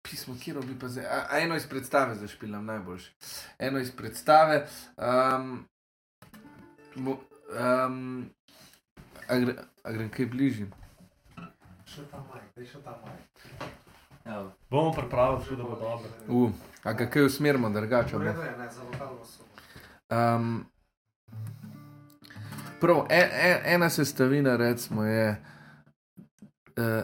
[0.02, 1.06] pismo, kjer bi pa zdaj.
[1.06, 3.12] A, a eno iz predstave zašpilam najboljše.
[3.60, 4.67] Eno iz predstave.
[4.97, 5.67] Um,
[6.95, 7.19] mo,
[7.54, 8.30] um,
[9.28, 10.71] a, gre, a grem kaj bližje.
[11.86, 13.69] Še ta maj, še ta maj.
[14.30, 14.52] Ja.
[14.70, 16.10] Bomo pripravili, še da bo dobro.
[16.28, 16.52] Uh,
[16.84, 18.15] a ga kaj usmerimo, drugače.
[18.15, 19.48] Je, ne, za lokalno so.
[20.10, 20.65] Um,
[22.82, 25.32] prav, en, en, ena sestavina, recimo, je,
[26.78, 27.02] uh,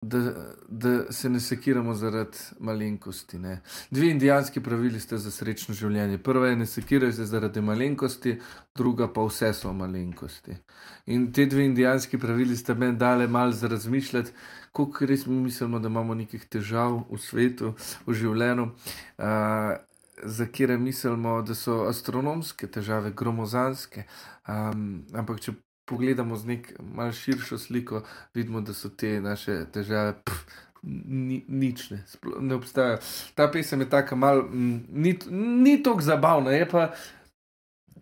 [0.00, 0.20] da,
[0.68, 3.38] da se ne sekiramo zaradi malenkosti.
[3.38, 3.60] Ne.
[3.90, 6.20] Dve indijanski pravili ste za srečno življenje.
[6.22, 8.36] Prva je, ne sekiraj se zaradi malenkosti,
[8.76, 10.60] druga pa vse so malenkosti.
[11.06, 14.32] In te dve indijanski pravili ste meni dale malo za razmišljati,
[14.78, 17.74] koliko res mi mislimo, da imamo nekih težav v svetu,
[18.06, 18.70] v življenju.
[19.18, 19.74] Uh,
[20.22, 24.06] za kire mislimo, da so astronomske težave, gromozanske.
[24.48, 25.54] Um, ampak če
[25.88, 28.02] pogledamo z nek malce širšo sliko,
[28.34, 30.16] vidimo, da so te naše težave.
[30.22, 31.96] Pff, Ni, nič ne,
[32.38, 33.00] ne obstaja.
[33.34, 36.84] Ta pesem je tako malo, ni, ni tako zabavna, je pa,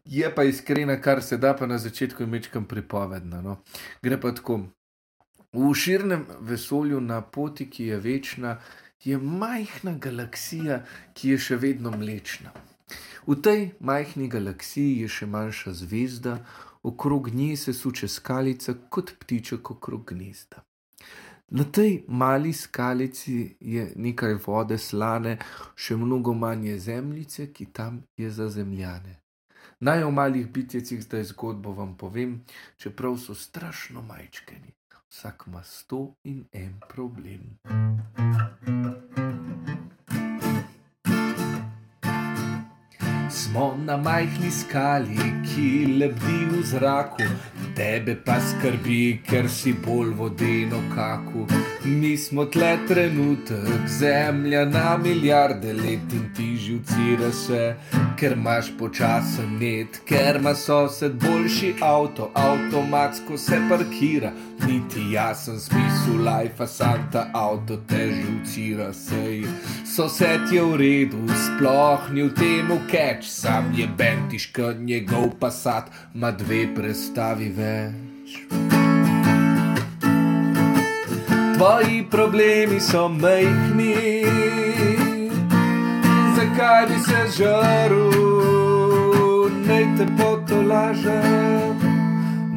[0.04, 3.40] je pa iskrena, kar se da, pa na začetku je mečkam pripovedna.
[3.40, 3.56] No.
[4.04, 4.60] Gre pa tako.
[5.56, 8.58] V širnem vesolju na poti, ki je večna,
[9.04, 10.82] je majhna galaksija,
[11.14, 12.52] ki je še vedno mlečna.
[13.26, 16.36] V tej majhni galaksiji je še manjša zvezda,
[16.82, 20.60] okrog nje se suče skalica kot ptiček okrog gnezda.
[21.56, 25.38] Na tej mali skalici je nekaj vode slane,
[25.74, 29.22] še mnogo manj je zemljice, ki tam je za zemljane.
[29.80, 32.42] Naj o malih bitjecih zdaj zgodbo vam povem,
[32.76, 34.75] čeprav so strašno majčkeni.
[35.16, 37.58] Vsak ima sto in en problem.
[43.30, 47.24] Smo na majhni skali, ki lebdi v zraku,
[47.76, 51.42] Tebe pa skrbi, ker si bolj vodeno kaku.
[51.84, 57.74] Mi smo tle trenutek, zemlja na milijarde let in ti živcira se,
[58.16, 64.32] ker imaš počasen net, ker ima sosed boljši avto, avtomatsko se parkira.
[64.64, 69.44] Niti jasen smisel life, santa avto te živcira sej.
[69.84, 76.30] Sosed je v redu, sploh ni v tem keč, sam je bentiška, njegov pasat ima
[76.32, 78.40] dve prestavi več.
[81.56, 84.24] Tvoji problemi so majhni,
[86.36, 88.12] zakaj bi se žaril,
[89.64, 91.85] naj te potolažem,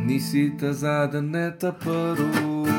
[0.09, 2.69] nisi ta zadnji, ne ta prvi.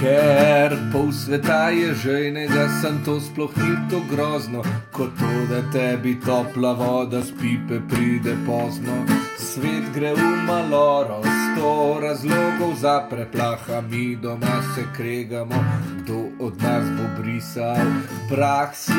[0.00, 6.16] Ker pol sveta je žejnega, sem to sploh ni to grozno, kot to, da tebi
[6.26, 9.04] topla voda z pipe pride pozno.
[9.52, 15.64] Svet gre v maloro, sto razlogov za preplaha, mi doma se kregamo,
[16.00, 17.84] kdo od nas bo brisal.
[18.28, 18.96] Prah si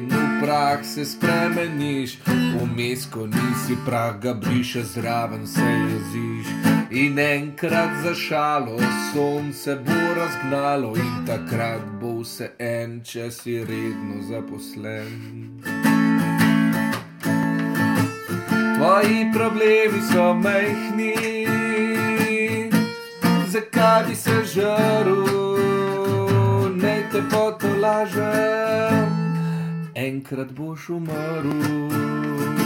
[0.00, 2.16] in v prah se spremeniš,
[2.56, 6.48] vmes, ko nisi prah, ga brišeš zraven, se jeziš.
[6.90, 8.80] In enkrat za šalo
[9.12, 15.87] sonce bo razgnalo, in takrat bo vse en, če si redno zaposlen.
[18.78, 21.14] Tvoji problemi so majhni,
[23.50, 25.26] zakaj bi se žaril,
[26.76, 29.10] ne te potolažem,
[29.94, 32.57] enkrat boš umrl.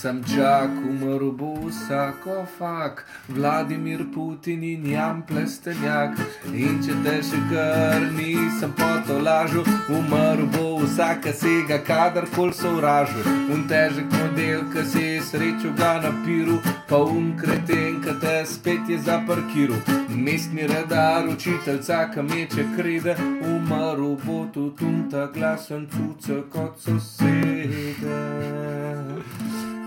[0.00, 6.16] Sem čak, umrl bo vsako fak, Vladimir Putin in Jan Plestenjak.
[6.54, 13.28] In če te še kar nisem potolažil, umrl bo vsaka sega, kadarkoli so vražil.
[13.52, 16.56] Un težek model, ki si je srečo ga na piru,
[16.88, 19.84] pa un kreten, ki te spet je zaparkiral.
[20.16, 23.20] Mestni radar, učiteljca, ki meče krede,
[23.52, 28.69] umrl bo tudi un ta glasen cuce kot sosede.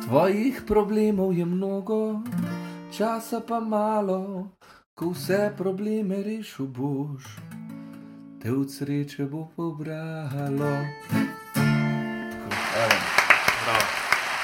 [0.04, 2.20] Tvojih problemov je mnogo,
[2.92, 4.52] časa pa malo,
[4.96, 7.24] ko vse probleme rešil boš,
[8.42, 10.76] te od sreče bo pobralo.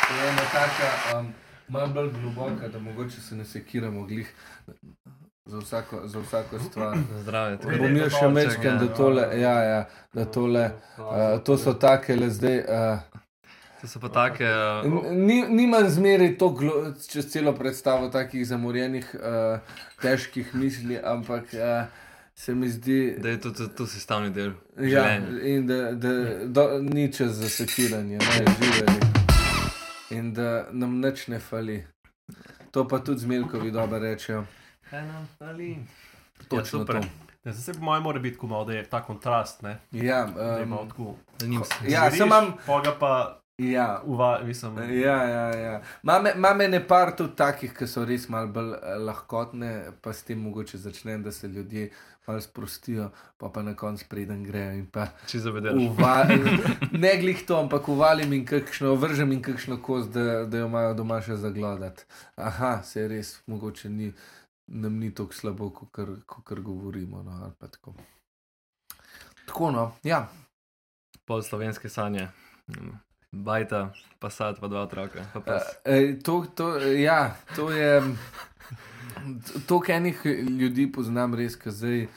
[0.07, 1.27] To je ena taka, um,
[1.67, 4.35] malo bolj globoka, da mogoče se ne sekiramo glih
[5.45, 6.97] za vsako, za vsako stvar.
[7.21, 7.57] Zdravje.
[7.57, 7.77] tako.
[7.77, 12.29] Bom jaz še mečken, da tole, ja, ja, da tole, uh, to so take le
[12.29, 12.57] zdaj.
[12.59, 13.19] Uh,
[13.81, 14.43] To so pa take.
[14.43, 16.57] Uh, Ni, nimam zmeri to
[17.07, 19.59] čez celo predstavo takih zamorjenih, uh,
[20.01, 21.85] težkih misli, ampak uh,
[22.35, 24.51] se mi zdi, da je to, to, to sestavni del.
[24.77, 25.27] ja, življenja.
[25.43, 26.13] in da, da,
[26.45, 28.99] da ni čas za sekiranje, ne živeli.
[30.09, 31.85] In da nam nič ne fali.
[32.71, 34.43] To pa tudi zmelkovi dobro rečejo.
[34.89, 35.77] Kaj nam fali?
[36.47, 36.95] Točno super.
[36.95, 37.07] to.
[37.43, 39.77] Ne, zdaj se po mojem mora biti tako malo, da je ta kontrast, ne?
[39.91, 41.15] Ja, Da je malo um.
[41.39, 41.91] Da nim se.
[41.91, 44.77] Ja, sem imam- pol ga pa ja, uva, mislim.
[44.77, 45.81] Ja, ja, ja.
[46.35, 50.39] Mame ne par tudi takih, ki so res malo bolj eh, lahkotne, pa s tem
[50.39, 51.89] mogoče začnem, da se ljudje
[52.27, 54.85] malo sprostijo, pa pa na koncu preden grejo
[55.27, 55.73] Če zavedeš.
[56.91, 60.93] ne glih to, ampak uvalim in kakšno, vržem in kakšno kost, da, da jo imajo
[60.93, 62.05] doma še zaglodati.
[62.35, 64.13] Aha, se res, mogoče ni,
[64.67, 67.23] nam ni tako slabo, kot govorimo.
[67.23, 67.95] No, tako.
[69.45, 70.27] Tako no, ja.
[71.25, 72.29] Pol slovenske sanje.
[72.67, 72.97] Mm,
[73.31, 75.21] Bajta, pasat, pa dva otroka.
[75.33, 75.63] Pa pas.
[75.85, 78.01] E, to, to, ja, to je.
[79.67, 80.25] Toliko enih
[80.59, 82.07] ljudi poznam, res, ki zdaj.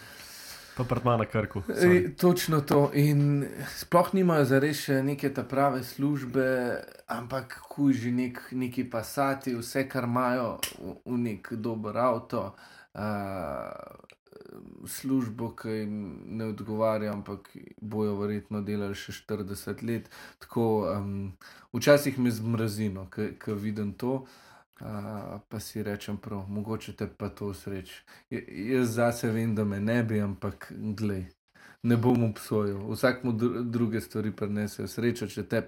[0.77, 1.63] Pa prtma na krku.
[1.69, 2.07] sorry.
[2.07, 2.91] E, točno to.
[2.95, 3.45] In
[3.77, 10.09] sploh nimajo za res neke ta prave službe, ampak kuži nek, neki pasati, vse, kar
[10.09, 12.55] imajo v, v nek dober avto.
[12.95, 13.03] Uh,
[14.89, 17.51] službo, ki jim ne odgovarja, ampak
[17.81, 20.09] bojo verjetno delali še 40 let.
[20.39, 21.13] Tako, um,
[21.73, 23.07] včasih me zmrazino,
[23.45, 24.15] ko vidim to,
[24.81, 27.95] uh, pa si rečem, prav, mogoče te pa to sreč.
[28.31, 31.27] Jaz zase vem, da me ne bi, ampak glej.
[31.83, 35.63] Ne bom obsojal, vsak mu dru druge stvari prenese srečo, če te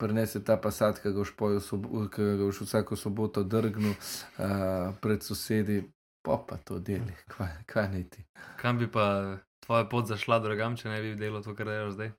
[0.00, 1.34] prenese ta pasat, ki ga boš
[1.66, 5.82] sobo- ga boš vsako soboto drgnil uh, pred sosedi,
[6.22, 8.24] pa pa to deli, kaj, kaj naj ti.
[8.56, 12.12] Kam bi pa tvoja pot zašla drugam, če ne bi delal to, kar delaš zdaj?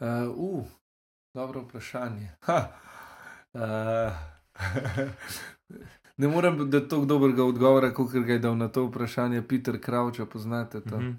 [0.00, 0.66] Uh, uh,
[1.34, 2.30] dobro vprašanje.
[2.46, 2.58] Ha.
[3.52, 4.12] Uh,
[6.20, 10.16] ne morem dati tako dobrega odgovora, kot ga je dal na to vprašanje Peter Krauč,
[10.16, 10.96] če poznate to.
[10.96, 11.10] Uh Mhm.
[11.10, 11.16] -huh.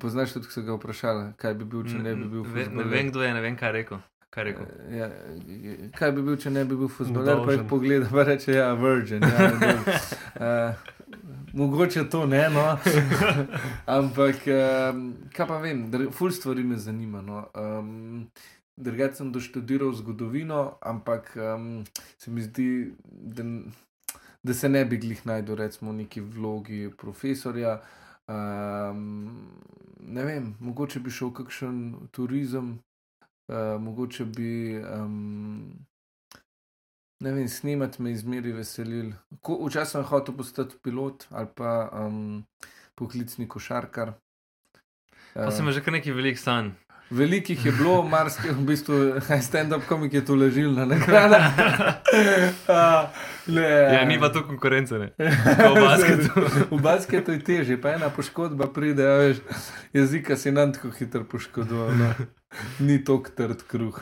[0.00, 2.84] Poznaš tudi, ko so ga vprašali, kaj bi bil, če ne bi bil Ve, ne
[2.84, 3.98] vem, kdo je, ne vem, kaj rekel.
[4.30, 4.66] Kaj rekel?
[4.90, 5.10] Ja,
[5.98, 9.22] kaj bi bil, če ne bi bil futboler, pa jih pogleda, pa reče, ja, virgin.
[9.22, 10.74] Ja, uh,
[11.52, 12.78] mogoče to ne, no.
[13.98, 17.22] Ampak, um, kaj pa vem, ful stvari me zanima.
[17.22, 17.44] No.
[17.54, 18.30] Um,
[18.80, 21.84] Drugače sem doštudiral zgodovino, ampak um,
[22.18, 23.44] se mi zdi, da,
[24.42, 27.80] da se ne bi glih najdel, recimo, v neki vlogi profesorja.
[28.28, 29.50] Um,
[30.00, 32.78] ne vem, mogoče bi šel v kakšen turizem,
[33.52, 34.80] uh, mogoče bi.
[34.80, 35.86] Um,
[37.20, 39.12] Ne vem, snemati me izmeri veselil.
[39.44, 42.44] Ko, včasih sem hotel postati pilot ali pa um,
[42.96, 44.14] poklicni košarkar.
[45.34, 46.72] Pa sem Uh, že kar nekaj velikih sanj.
[47.10, 48.96] Velikih je bilo, marsikaj, v bistvu,
[49.48, 51.40] stand-up komik je to ležil na nagrada.
[52.70, 53.10] uh,
[53.46, 55.10] ne, Ja, ni pa tu konkurence, ne.
[55.18, 56.46] Kot v basketu.
[56.70, 59.42] v basketu je teže, pa ena poškodba pride, a veš,
[59.92, 61.92] jezika si nam tako hitro poškodoval.
[61.98, 62.14] No.
[62.80, 64.00] Ni to trd kruh.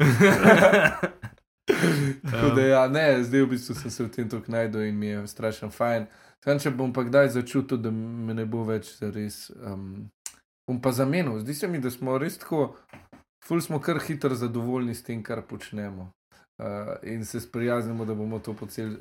[2.30, 5.06] Tako da, ja, ne, zdaj v bistvu sem se v tem tako najdel in mi
[5.06, 6.06] je strašno fajn.
[6.44, 10.08] Sam, če bom pa kdaj začutil, da me ne bo več res, um,
[10.68, 11.40] bom pa zamenil.
[11.42, 12.70] Zdi se mi, da smo res tako,
[13.44, 16.12] ful smo kar hitro zadovoljni s tem, kar počnemo.
[16.58, 18.96] Uh, in se sprijaznimo, da bomo to po cel,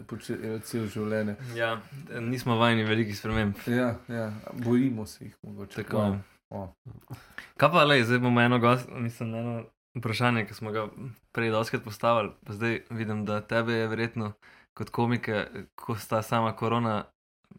[0.94, 1.38] življenje.
[1.58, 1.72] Ja,
[2.22, 3.64] nismo vajeni velikih sprememb.
[3.66, 5.82] Ja, ja, bojimo se jih mogoče.
[5.82, 5.98] Tako.
[5.98, 6.20] Wow.
[6.50, 6.68] O.
[7.58, 9.56] Kaj pa, lej, zdaj bomo eno, gost, mislim, eno
[9.98, 10.88] vprašanje, ki smo ga
[11.32, 14.32] prej doskrat postavili, pa zdaj vidim, da tebe je verjetno
[14.78, 17.06] kot komike, ko sta sama korona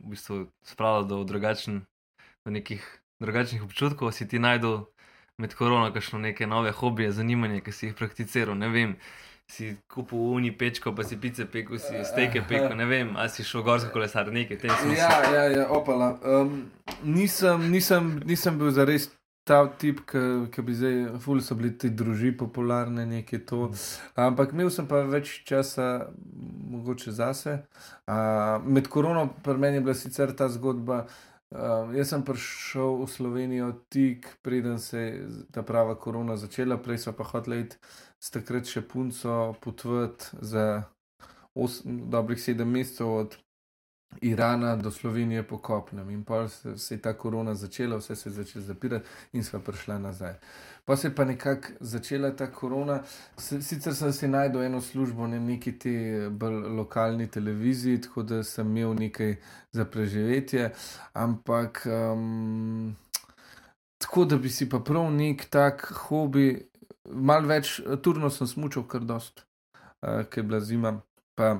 [0.01, 1.83] v bistvu spravila do drugačen,
[2.45, 2.85] do nekih
[3.21, 4.85] drugačnih občutkov, si ti najdel
[5.39, 8.95] med korono kakšno neke nove hobije, zanimanje, ki si jih prakticiral, ne vem.
[9.49, 13.47] Si kupil uni pečko, pa si pice pekel, si steke pekel, ne vem, ali si
[13.49, 14.99] šel gorsko kolesar, nekaj te smisle.
[14.99, 16.11] Ja, ja, ja, opala.
[16.21, 16.67] Um,
[17.03, 19.09] nisem, nisem, nisem bil zares
[19.49, 20.03] ta tip,
[20.53, 23.71] ki bi zdaj, ful so bili ti druži popularne, nekaj to.
[24.21, 26.11] Ampak imel sem pa več časa,
[26.75, 27.55] mogoče zase.
[28.05, 31.07] Uh, med korono, pri meni je bila sicer ta zgodba.
[31.49, 37.01] Uh, jaz sem prišel v Slovenijo tik preden se je ta prava korona začela, prej
[37.07, 37.81] so pa hoteli iti
[38.21, 40.65] s takrat še punco potvati za
[41.57, 43.39] osem, dobrih sedem mesecev od
[44.21, 46.11] Irana do Slovenije po kopnem.
[46.11, 49.61] In pa se, se je ta korona začela, vse se je začelo zapirati in sva
[49.61, 50.35] prišla nazaj.
[50.85, 53.03] Pa se je pa nekako začela ta korona.
[53.37, 58.77] Sicer sem si najdel eno službo na neki te bolj lokalni televiziji, tako da sem
[58.77, 59.37] imel nekaj
[59.73, 60.73] za preživetje,
[61.13, 62.97] ampak um,
[63.99, 66.71] tako da bi si pa prav nek tak hobi,
[67.05, 69.45] malo več, turno sem smučal kar dost,
[70.03, 71.01] uh, ker je bila zima,
[71.35, 71.59] pa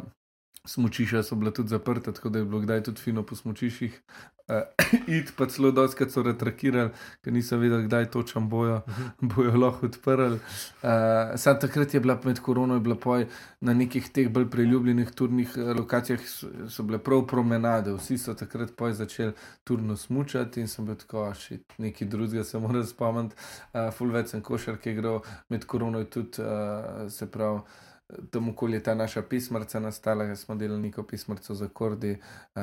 [0.69, 4.01] smučišča so bila tudi zaprta, tako da je bilo kdaj tudi fino po smučiščih.
[4.49, 4.55] Uh,
[5.19, 6.91] Id pa celo doskrat so retrakirali,
[7.25, 8.79] ker nisem vedel, kdaj točem bojo,
[9.21, 10.39] bojo lahko odprli.
[10.39, 13.27] Uh, Sam takrat je bila med korono, je bila poj
[13.61, 18.35] na nekih teh bolj priljubljenih turnih eh, lokacijah, so, so bile prav promenade, vsi so
[18.35, 19.33] takrat poj začeli
[19.65, 23.37] turno smučati in sem bil tako, še nekaj drugega se moram spomniti.
[23.73, 25.21] Uh, Ful več sem košarke igral,
[25.53, 27.85] med korono je tudi, uh, se pravi.
[28.31, 32.17] Tam okolje je ta naša pismarca nastala, ker smo delali neko pismarco za kordi.
[32.57, 32.63] Uh,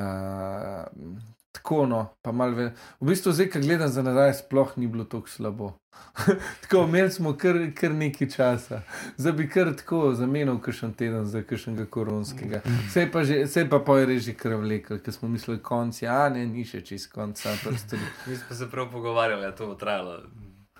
[1.56, 2.86] tako no, pa malo več.
[3.00, 5.72] V bistvu, zdaj, ko gledam za nazaj, sploh ni bilo tako slabo.
[6.64, 8.82] tako imeli smo kar, kar nekaj časa.
[9.18, 12.62] Zdaj bi kar tako zamenjal kakšen teden za kakšnega koronskega.
[12.90, 16.44] Vse pa, že, vse pa je reži kar vlekel, ker smo mislili konc, ja, ne,
[16.50, 18.12] ni še čist konc, ampak stvari.
[18.28, 20.20] Mi smo se prav pogovarjali, da to trajalo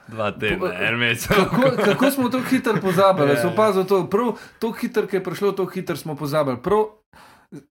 [0.08, 1.28] dva tedna, en mesec.
[1.30, 3.30] Kako, kako smo to hitro pozabili?
[3.30, 3.54] Ja, Sem ja.
[3.54, 4.28] opazil to, prav
[4.60, 6.58] to hitro, ki je prišlo, to hitro smo pozabili.
[6.60, 6.86] Prav,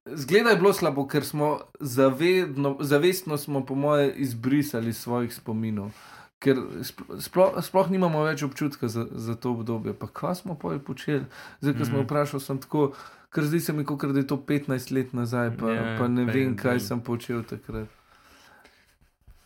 [0.07, 5.91] zgleda je bilo slabo, ker smo zavedno, zavestno, smo, po moje, izbrisali iz svojih spominov.
[6.37, 9.93] Ker spl- sploh, sploh nimamo več občutka za, za to obdobje.
[9.93, 11.25] Pa kaj smo pa počeli?
[11.61, 12.05] Zdaj, ko smo Mhm.
[12.05, 12.91] vprašali, sem tako,
[13.29, 16.25] ker zdi se mi, kot da je to 15 let nazaj, pa, Ja, pa ne
[16.25, 17.87] pa vem, kaj sem počel takrat.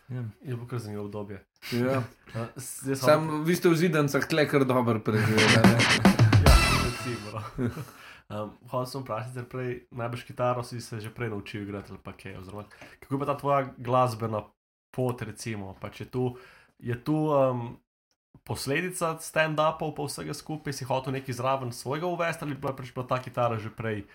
[0.10, 0.24] Ja.
[0.42, 1.44] Je bilo kar zanimivo obdobje.
[1.70, 2.04] Ja.
[2.30, 5.56] Uh, sem- Sam, vi ste v zidancah tle kar dobro preživeli.
[5.56, 5.78] a ne?
[6.40, 7.30] Ja, recimo.
[7.58, 7.70] no.
[8.30, 11.98] Um, Hotel sem vprašati, ker prej najbrž kitaro si se že prej naučil igrati ali
[11.98, 12.38] pa kaj.
[12.38, 12.62] Oziroma,
[13.02, 14.46] kako je pa ta tvoja glasbena
[14.88, 15.74] pot, recimo?
[15.74, 16.38] Pač je tu,
[16.78, 17.74] je tu um,
[18.46, 22.94] posledica stand-upov, pa vsega skupaj, si hotel nekaj zraven svojega uvesti ali pa je pač
[22.94, 24.06] bila ta kitara že prej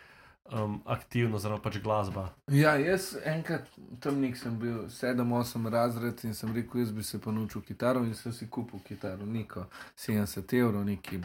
[0.53, 2.29] um, aktivna, oziroma pač glasba.
[2.53, 3.69] Ja, jaz enkrat
[4.01, 8.05] tam nek sem bil, 7-8 razred in sem rekel, jaz bi se pa naučil kitaro
[8.05, 9.67] in sem si kupil kitaro, neko
[9.97, 11.23] 70 evrov, nekaj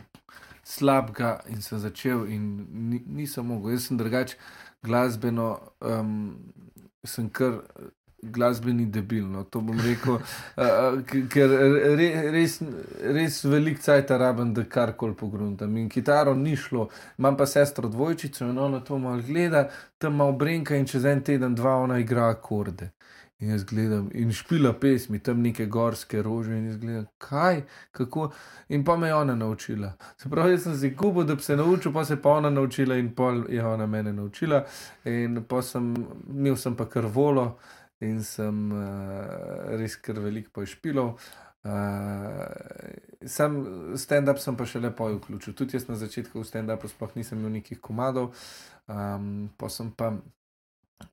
[0.63, 2.49] slabega in sem začel in
[2.89, 3.76] ni, nisem mogel.
[3.76, 4.36] Jaz sem drugač
[4.86, 5.51] glasbeno,
[5.82, 6.38] um,
[7.03, 7.61] sem kar
[8.22, 9.26] glasbeni debil.
[9.28, 9.43] No.
[9.43, 10.20] To bom rekel,
[10.63, 10.99] uh,
[11.32, 11.55] ker
[11.97, 12.59] re, res,
[13.01, 15.78] res velik cajt rabim, da karkoli pogruntam.
[15.78, 16.89] In kitaro ni šlo,
[17.20, 19.67] imam pa sestro dvojčico in ona to malo gleda,
[19.97, 22.91] tam malo brenka in čez en teden, dva ona igra akorde.
[23.39, 27.61] In jaz gledam in špila pesmi, tam neke gorske rože in jaz gledam, kaj,
[27.95, 28.26] kako.
[28.76, 29.93] In pa me je ona naučila.
[30.17, 32.97] Se pravi, jaz sem si kupo, da bi se naučil, pa se pa ona naučila
[32.99, 34.65] in pol je ona mene naučila.
[35.05, 35.93] In pa sem,
[36.28, 37.53] imel sem pa kar volo
[38.06, 41.18] in sem uh, res kar veliko pošpilov.
[41.60, 42.47] Uh,
[43.28, 43.58] sam
[44.00, 45.56] stand-up sem pa še lepo vključil.
[45.60, 48.32] Tudi jaz na začetku v stand-upu sploh nisem imel nekih komadov,
[48.88, 50.14] um, pa sem pa.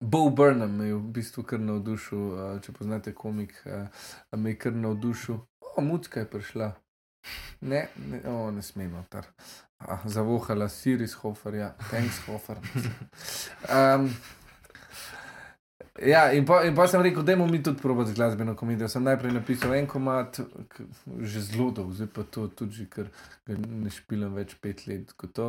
[0.02, 3.86] Bo Burnham me je v bistvu kar navdušil, uh, če poznate komik, uh,
[4.34, 5.38] me je kar navdušil.
[5.76, 6.72] O, mucka je prišla.
[7.60, 9.26] Ne, ne, o, ne smemo tar.
[9.78, 12.62] Ah, zavohala Siris Hofer, ja, thanks Hofer.
[13.68, 14.08] Um,
[16.02, 18.88] Ja, in pa, in pa sem rekel, da je mi tudi probati z glasbeno komedijo.
[18.88, 20.40] Sem najprej napisal en komat,
[21.20, 23.08] že zelo dolgo, zdaj pa to tudi, ker
[23.46, 25.12] ne špilam več pet let.
[25.16, 25.46] kot to.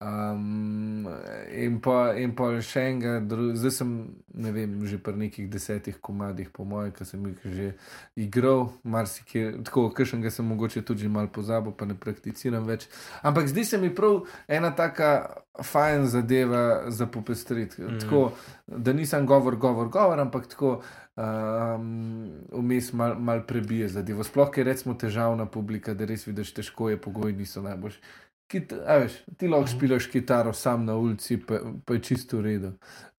[0.00, 1.08] Um,
[1.52, 3.18] in, pa, in pa še enega,
[3.58, 3.90] zdaj sem,
[4.34, 7.68] ne vem, že pri nekih desetih komadih, po mojem, ki sem jih že
[8.16, 12.88] igral, marsikje, tako, kakšnega sem mogoče tudi malo pozabil, pa ne prakticiram več.
[13.20, 17.82] Ampak zdi se mi prav ena taka fajn zadeva za popestriti.
[17.82, 18.00] Mm.
[18.00, 18.32] Tako,
[18.66, 20.72] da nisem govor, govor, govor, ampak tako
[21.16, 24.24] um, vmes mal, mal prebije zadevo.
[24.24, 28.02] Sploh, je recimo težavna publika, da res vidiš, težko je, pogoji niso najboljši.
[28.50, 32.70] Kit, veš, ti lahko špilaš kitaro sam na ulici, pa, pa je čisto v redu.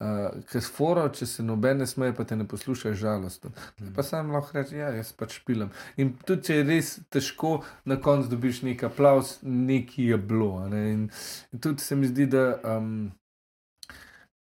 [0.04, 3.54] Uh, Ker sforo, če se noben ne smeje, pa te ne poslušaš žalostno.
[3.96, 5.72] Pa sam lahko rečeš, ja, jaz pač špilam.
[6.04, 7.54] In tudi če je res težko,
[7.88, 10.66] na koncu dobiš neki aplaus, neki je bilo.
[10.68, 10.84] Ne?
[10.98, 11.08] In,
[11.56, 12.44] in tudi se mi zdi, da
[12.76, 13.08] um,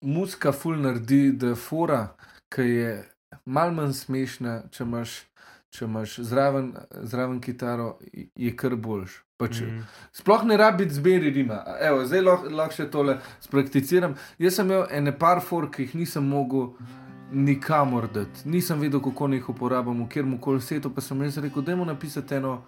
[0.05, 2.01] muska ful naredi, da je fora,
[2.53, 2.91] ki je
[3.45, 5.15] mal manj smešna, če imaš,
[5.73, 9.21] če imaš zraven, zraven kitaro, je kar boljš.
[9.35, 9.81] Pač, mm.
[10.15, 11.57] Sploh ne rabi zberi rima.
[11.83, 14.13] Evo, zdaj lahko lah še tole sprakticiram.
[14.39, 16.69] Jaz sem imel ene par for, ki jih nisem mogel
[17.35, 18.45] nikamor dati.
[18.47, 21.89] Nisem vedel, kako naj jih uporabljam, kjer koli svetu, pa sem jaz rekel, da je
[21.89, 22.61] napisati eno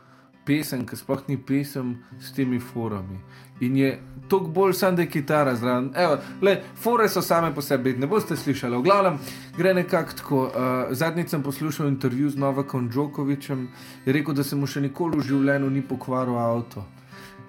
[0.47, 3.21] pesem, ki sploh ni pesem s temi forami.
[3.63, 3.93] In je
[4.27, 5.91] toliko bolj sam, da je kitara zraven.
[5.95, 8.77] Evo, le, fore so same po sebi, ne boste slišali.
[8.77, 9.17] V glavnem
[9.57, 10.41] gre nekako tako.
[10.43, 10.51] Uh,
[10.91, 13.67] zadnjič sem poslušal intervju z Novakom Džokovičem,
[14.05, 16.85] je rekel, da se mu še nikoli v življenju ni pokvaril avto.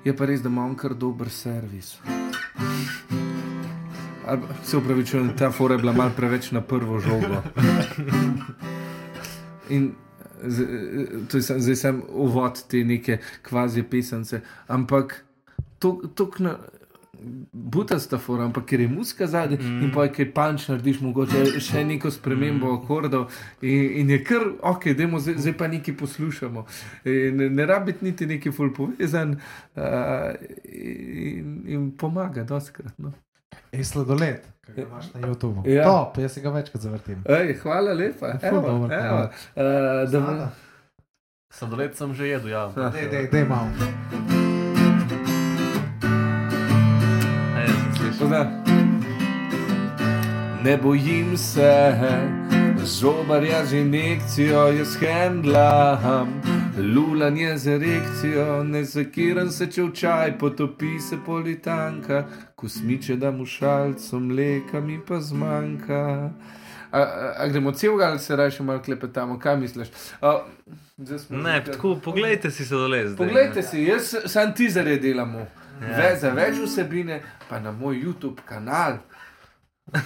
[0.04, 1.96] Je pa res, da ima on kar dober servis.
[4.24, 7.42] Ali pa- Se upravičujem, ta fora je bila mal preveč na prvo žogo.
[9.68, 9.92] In
[10.40, 10.68] z-
[11.28, 15.24] to je zdaj sem uvod te neke kvazi pisance, ampak
[15.78, 16.58] to, to na.
[17.52, 19.80] Butasta fora, ampak ker je muska zadaj mm.
[19.82, 24.44] in pa je kaj panč narediš, mogoče še neko spremembo akordov in, in je kar,
[24.62, 26.62] ok, dajmo zdaj, zdaj pa nekaj poslušamo.
[27.10, 30.30] In ne rabi biti niti neki ful povezan uh,
[30.62, 32.94] in, in pomaga, doskrat.
[33.02, 33.10] No.
[33.74, 35.66] Je sladoled, ki ga imaš na YouTubu.
[35.66, 35.90] Ja.
[35.90, 37.26] Top, jaz se ga večkrat zavrtim.
[37.26, 38.36] Ej, hvala lepa.
[38.42, 40.50] Evo, dober evo, uh, da.
[41.50, 42.68] Sladoled sem že jedel, ja.
[42.78, 44.37] Dej, dej, dej malo.
[48.28, 48.64] Sem.
[48.64, 48.78] Toda,
[50.64, 51.92] ne bojim se,
[52.84, 56.42] zobarja z injekcijo jaz handlam,
[56.94, 62.24] lulanje z erekcijo, ne zakiram se, če v čaj potopi se politanka,
[62.54, 66.30] ko smiče da mu šalco mleka mi pa zmanjka.
[66.90, 69.88] A, a, a gremo celega ali se raje malo klepetamo, kaj misliš?
[70.20, 70.40] A,
[71.30, 73.16] Ne, tako, poglejte si se dole zdaj.
[73.16, 75.46] Poglejte si, jaz sam tizere delamo.
[75.82, 75.98] Ja.
[76.00, 76.16] Ja.
[76.16, 78.98] Za več vsebine, pa na moj YouTube kanal.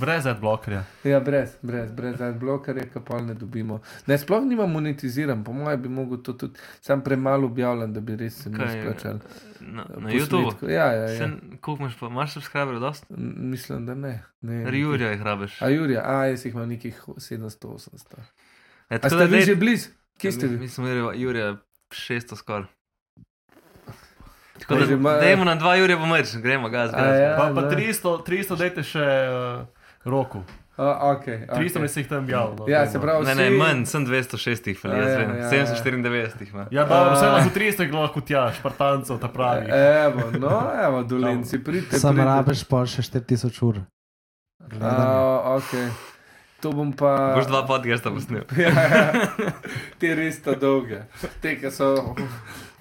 [0.00, 0.82] Brez adblockerja.
[1.04, 3.78] Ja, brez, brez, brez adblockerja, ki pa ne dobimo.
[4.06, 8.16] Ne, sploh nima monetiziran, po mojem bi mogel to tudi, sam premalo objavljam, da bi
[8.16, 9.20] res se mi Kaj, splačal.
[9.60, 10.68] Na, na YouTubu.
[10.68, 11.30] Ja, ja, ja.
[11.60, 13.06] Koliko imaš pa, imaš subscriberjev dosti?
[13.10, 14.22] M- Mislim, da ne.
[14.40, 15.62] ne Jurja jih rabiš.
[15.62, 18.20] A Jurija, a jaz jih imam nekih 700-800.
[18.90, 19.88] E, A ste da vi že blizu?
[20.18, 20.58] Kje ste vi?
[20.58, 21.56] Mi smo imeli Jurja
[21.90, 22.68] 600 skoraj.
[24.58, 26.90] Tako Pa da, ima- dajmo na dva Jurja pomrč, gremo gaz.
[26.90, 27.20] A gaz.
[27.20, 27.70] ja, Pa, pa da.
[27.70, 29.66] 300, 300 dajte še uh,
[30.04, 30.42] roku.
[30.76, 31.88] A, okay, 300 okay.
[31.88, 32.52] se jih tam objavil.
[32.54, 32.92] No, Ja, dajmo.
[32.92, 35.30] se pravi, Ne, ne, manj, sem 206 jih, A jaz ja, vem.
[35.30, 35.50] ja, ja.
[35.74, 36.66] 794 jih ima.
[36.70, 39.70] Ja, dobro, vse lahko 300 jih lahko tja, špartancev, ta pravi.
[39.70, 41.98] Evo, no, evo, dolenci, pridite.
[41.98, 43.80] Sam rabiš pol še 4000 ur.
[44.82, 44.92] A,
[45.54, 45.88] okay.
[46.66, 47.38] To bom pa.
[47.38, 48.42] Boš dva podcasta posnel.
[48.58, 49.26] ja, ja.
[49.98, 51.04] Te res sta dolge.
[51.38, 51.92] Te, ki so.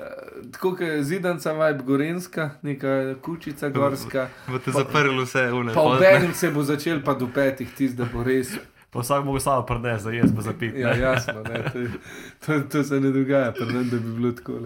[0.02, 0.10] eh,
[0.52, 4.26] Tako kot je zidanca, vibe gorenska, neka kučica gorska.
[4.50, 5.44] Bo te zaprl vse.
[5.68, 5.98] Pa pozne.
[5.98, 8.56] ob enem se bo začel, pa do petih, tisti, da bo res.
[8.96, 10.72] Pa vsak mogo samo prenesti, za jaz pa za pit.
[10.76, 11.92] Ja, jasno, ne, to, je-
[12.40, 14.60] to, to se ne dogaja, pa ne, da bi bilo tako.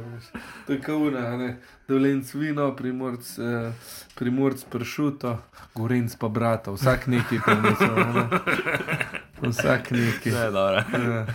[0.68, 1.58] To je kauna, ne.
[1.88, 3.74] Dolenc vino, primorc, eh,
[4.16, 5.42] primorc pršuto,
[5.76, 7.96] gorenc pa brata, vsak neki prinesel.
[7.96, 8.24] ne.
[9.42, 10.30] Vsak neki.
[10.30, 10.84] Ne, dobro.
[10.94, 11.26] Ja.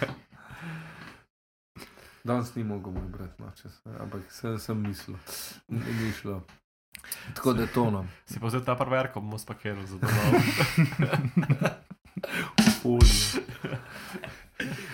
[2.25, 5.17] Danes ni mogel moj brat, no, če se, ampak sem, sem mislil,
[5.69, 6.45] ni šlo.
[7.35, 8.07] Tako da to no.
[8.25, 10.33] Si pa zdaj ta prverko, bomo spakirali za domov.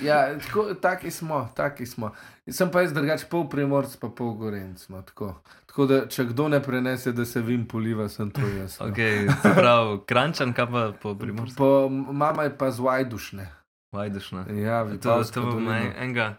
[0.02, 2.14] Ja, tako, taki smo, taki smo.
[2.50, 4.88] Sem pa jaz drugače pol primorc, pa pol gorenc.
[4.88, 5.34] No, tako.
[5.66, 8.78] tako da, če kdo ne prenese, da se vim poliva, sem to jaz.
[8.80, 8.88] No.
[8.88, 11.58] Okay, se pravi, krančan, kaj pa po primorstvu?
[11.58, 13.50] Po, mama je pa z Vajdušne.
[13.92, 14.46] Vajdušno.
[14.62, 16.34] Ja, To, to bom enega.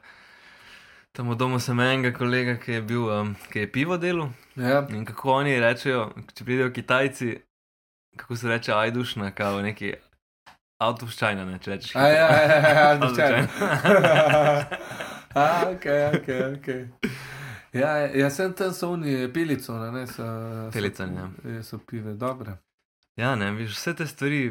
[1.11, 4.31] Tam v domu sem enega kolega, ki je bil, um, ki je pivo delal.
[4.55, 7.35] Ja, In kako oni rečejo, če pridejo Kitajci,
[8.17, 9.93] kako se reče, ajdušna, kao neki
[10.87, 11.93] avtovščajna, ne, če rečeš.
[11.95, 13.45] A, ja, ja, ja, ja, Avtovščajna.
[15.41, 15.85] A, ok,
[16.17, 16.67] ok, ok.
[17.73, 20.25] Ja, ja, sem tam so oni pilico, ne, so,
[20.73, 21.61] Pelicani, ja.
[21.63, 22.57] so, pive dobre.
[23.15, 24.41] Ja, ne, viš, vse te stvari,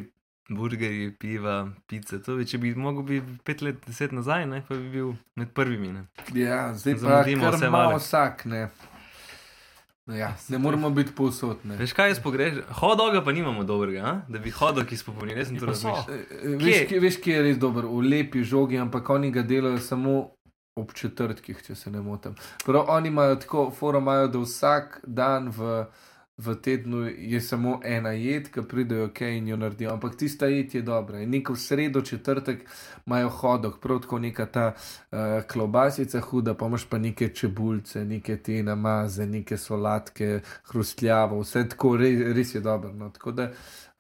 [0.49, 4.79] burgerji, piva, pice, to bi, če bi mogel biti pet let, deset nazaj, ne, pa
[4.79, 5.93] bi bil med prvimi.
[5.99, 6.07] Ne.
[6.33, 8.63] Ja, zdaj pa Zamudimo kar vse malo vsak, ne.
[10.17, 11.77] Ja, ne moramo biti povsod, ne.
[11.77, 12.63] Veš kaj jaz pogrešam?
[12.81, 14.21] Hodoga pa nimamo dobrega, a?
[14.29, 15.89] da bi hodog izpopolnil, jaz sem to so.
[15.89, 16.19] razmišljal.
[16.19, 19.79] Eh, Veš, kje, veš, kje je res dober, v lepi žogi, ampak oni ga delajo
[19.79, 20.31] samo
[20.77, 22.35] ob četrtkih, če se ne motim.
[22.67, 25.85] Prav oni imajo tako, fora imajo, da vsak dan v,
[26.41, 29.93] v tednu je samo ena jed, ki pridejo ok in jo naredijo.
[29.93, 31.21] Ampak tista jed je dobra.
[31.21, 32.65] In neko sredo, četrtek
[33.07, 35.19] imajo hodok, prav tako neka ta uh,
[35.53, 40.41] klobasica huda, pa imaš pa neke čebulce, neke te namaze, neke solatke,
[40.73, 42.93] hrustljavo, vse tako, res, res je dobro.
[42.93, 43.11] No.
[43.11, 43.51] Tako da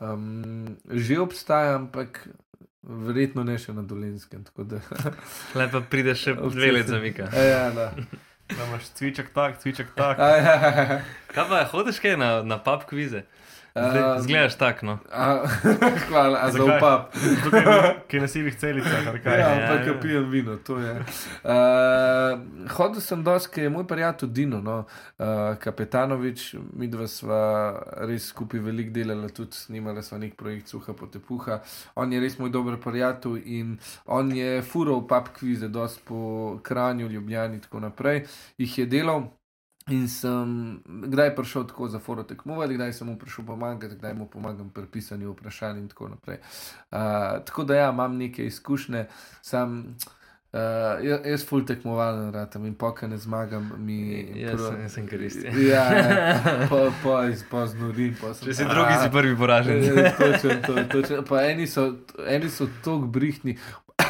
[0.00, 2.28] um, že obstaja, ampak
[2.82, 4.44] verjetno ne še na Dolenskem.
[4.56, 4.80] Da,
[5.58, 7.28] Lepa pride še dve let zamika.
[7.34, 7.92] E, ja, da.
[8.58, 10.18] Da imaš cviček tak, cviček tak.
[10.18, 11.00] Ja, ja, ja.
[11.34, 13.22] Kaj pa, hodiš kaj na, na pub kvize?
[13.74, 14.98] Zdaj, zgledaš tak, no.
[15.12, 15.46] A,
[16.08, 17.14] hvala, a za upap.
[17.44, 17.64] Tukaj,
[18.08, 19.38] ki je na sivih celicah, ali kaj.
[19.40, 20.00] Ja, Ja, ampak ja.
[20.00, 20.90] pijem vino, to je.
[21.44, 22.40] Uh,
[22.76, 23.24] hodil sem
[23.56, 24.84] je moj prijatelj Dino, no,
[25.18, 27.42] uh, Kapetanovič, mi dva sva
[27.96, 31.60] res skupaj veliko delali, tudi snimali sva nek projekt Suha potepuha.
[31.94, 37.08] On je res moj dober prijatelj in on je fural pap kvize, dosti po Kranju,
[37.08, 38.24] Ljubljani in tako naprej.
[38.58, 39.30] Jih je delal.
[39.90, 44.26] In sem kdaj prišel tako za foro tekmovati, kdaj sem mu prišel pomagati, kdaj mu
[44.26, 46.38] pomagam pri pisanju vprašanj in tako naprej.
[46.90, 46.98] Uh,
[47.44, 49.06] tako da ja, imam neke izkušnje,
[49.42, 49.96] sam.
[50.52, 50.58] Uh,
[51.06, 53.98] jaz, jaz ful tekmovalen ratam in pokaj ne zmagam, mi
[54.34, 55.46] Jaz sem, jaz sem koristi.
[55.46, 57.20] Ja, ja, pa, pa,
[57.50, 58.16] pa znorim.
[58.20, 59.78] Pa sem- Če si drugi, si prvi poražen.
[59.78, 61.22] Eh, Točno, to, točno.
[61.22, 61.92] Pa eni so,
[62.26, 63.58] eni so tako brihtni.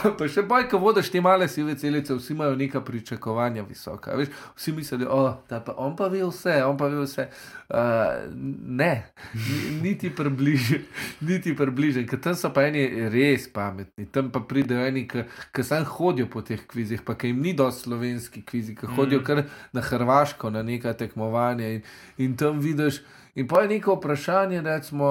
[0.19, 4.15] Pa še bolj, ko vodiš te male sive celice, vsi imajo neka pričakovanja visoka.
[4.17, 7.27] Veš, vsi mislijo, da oh, on pa ve vse, on pa ve vse.
[7.71, 8.33] Uh,
[8.67, 8.91] ne,
[9.35, 10.83] ni- niti približen,
[11.29, 15.87] niti približen, ker tam so pa eni res pametni, tam pa pridejo eni, ki sam
[15.87, 19.45] hodijo po teh kvizih, pa ki jim ni dosti slovenski kvizi, ki hodijo kar
[19.77, 21.83] na Hrvaško, na neka tekmovanja in,
[22.19, 23.03] in tam vidiš.
[23.39, 25.11] In pa je neko vprašanje, recimo,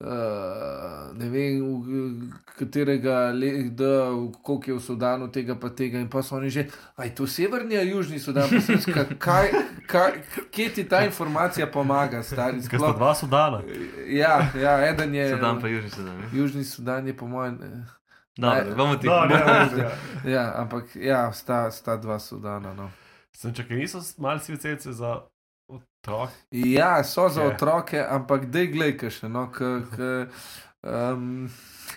[0.00, 0.08] uh,
[1.14, 4.10] ne vem, v, katerega leta,
[4.42, 5.98] koliko je v Sudanu tega, pa tega.
[5.98, 9.50] In pa so oni že, aj to severni ali južni Sudan, pa kaj,
[9.86, 10.12] kaj,
[10.50, 12.96] kje ti ta informacija pomaga, stari Ker sta sploh.
[12.96, 13.62] dva sudana.
[14.06, 15.30] Ja, ja, eden je.
[15.30, 16.16] Sudan pa južni Sudan.
[16.16, 16.26] ne?
[16.32, 17.58] Južni Sudan je, po mojem.
[17.62, 17.86] eh,
[18.38, 19.06] Dobro, bomo ti.
[19.06, 20.32] No, ne, ne.
[20.32, 22.74] Ja, ampak ja, sta, sta dva Sudana.
[22.74, 22.90] No.
[23.32, 25.20] Sem čakal, niso malce sive celice za
[25.68, 26.32] otroke.
[26.50, 27.54] Ja, so za Je.
[27.54, 29.46] otroke, ampak dej gledaj, še no.
[29.52, 30.08] K, k,
[30.82, 31.48] um,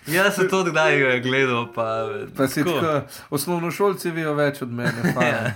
[0.08, 4.92] Jaz sem to kdaj gledal, pa, Pa si tako, osnovnošolci vejo več od mene.
[5.22, 5.28] Ja.
[5.28, 5.52] Ja.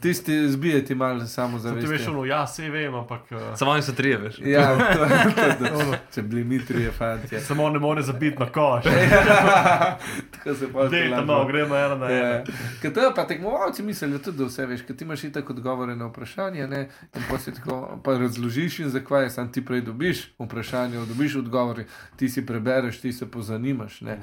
[0.00, 3.70] Tisti zbijeti malo samo za Zato ti veš, ono, ja, vse vem, ampak uh, Samo
[3.70, 4.38] oni so trije, veš.
[4.38, 5.06] Ja, to,
[5.58, 7.40] to, to, če bili mi trije fanti.
[7.40, 8.84] samo ne more zabiti na koš.
[10.34, 12.26] Tako se pa Dej tam malo, gremo ena na Ja.
[12.26, 12.44] ena.
[12.82, 16.06] Ker to pa tekmovalci mislijo tudi, da vse veš, ker ti imaš itak odgovore na
[16.06, 16.80] vprašanje, ne?
[17.16, 21.84] in pa si tako, pa razložiš in zakaj, sam ti prej dobiš vprašanje, dobiš odgovore,
[22.16, 23.89] ti si prebereš, ti se pozanimaš.
[24.00, 24.18] Ne?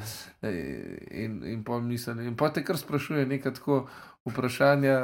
[1.11, 3.87] In, in pa mislim, in pa te kar sprašuje nekaj tako
[4.25, 4.97] vprašanja.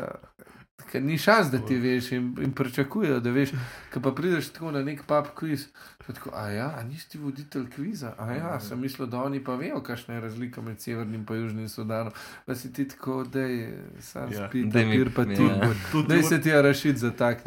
[0.91, 3.53] Ker ni šans, da ti veš in, in pričakujejo, da veš.
[3.93, 7.69] Ko pa prideš tako na nek pub pa tako, a ja, a nisi ti voditelj
[7.69, 11.35] kviza, a ja, sem mislil, da oni pa vejo, kakšna je razlika med severnim in
[11.35, 12.11] južnim Sudanom.
[12.45, 14.47] Pa si ti tako, da je sam Ja.
[14.49, 15.27] spit, Daj mi- papir pa ja.
[15.27, 15.43] ti.
[15.91, 17.43] Tudi Daj Jure- se ti rašiti za tak.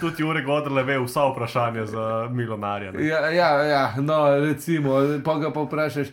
[0.00, 2.92] Tudi- Jurek Godrle ve vsa vprašanja za milionarja.
[2.92, 3.06] ne.
[3.06, 4.90] Ja, ja, ja, no, recimo,
[5.24, 6.06] pa ga pa vprašaš,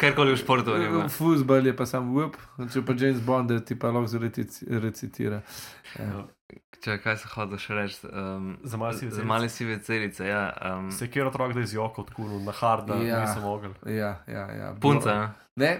[0.00, 1.08] Karkoli v športu je.
[1.08, 2.30] Fuzbol je pa sam web,
[2.68, 5.40] če pa James Bond da ti pa lahko zreci- recitira.
[5.98, 6.26] Ja.
[6.82, 7.98] Če kaj se hoče še reči?
[8.06, 9.26] Um, Za male sive celice.
[9.26, 10.26] male sive celice.
[10.26, 13.20] Ja, um, Se je kjer otrok, da je zjokal tako na hard, da Ja.
[13.20, 13.70] nisem mogel.
[13.86, 14.74] Ja, ja, ja.
[14.80, 15.10] punca.
[15.10, 15.28] ja.
[15.56, 15.70] Ne,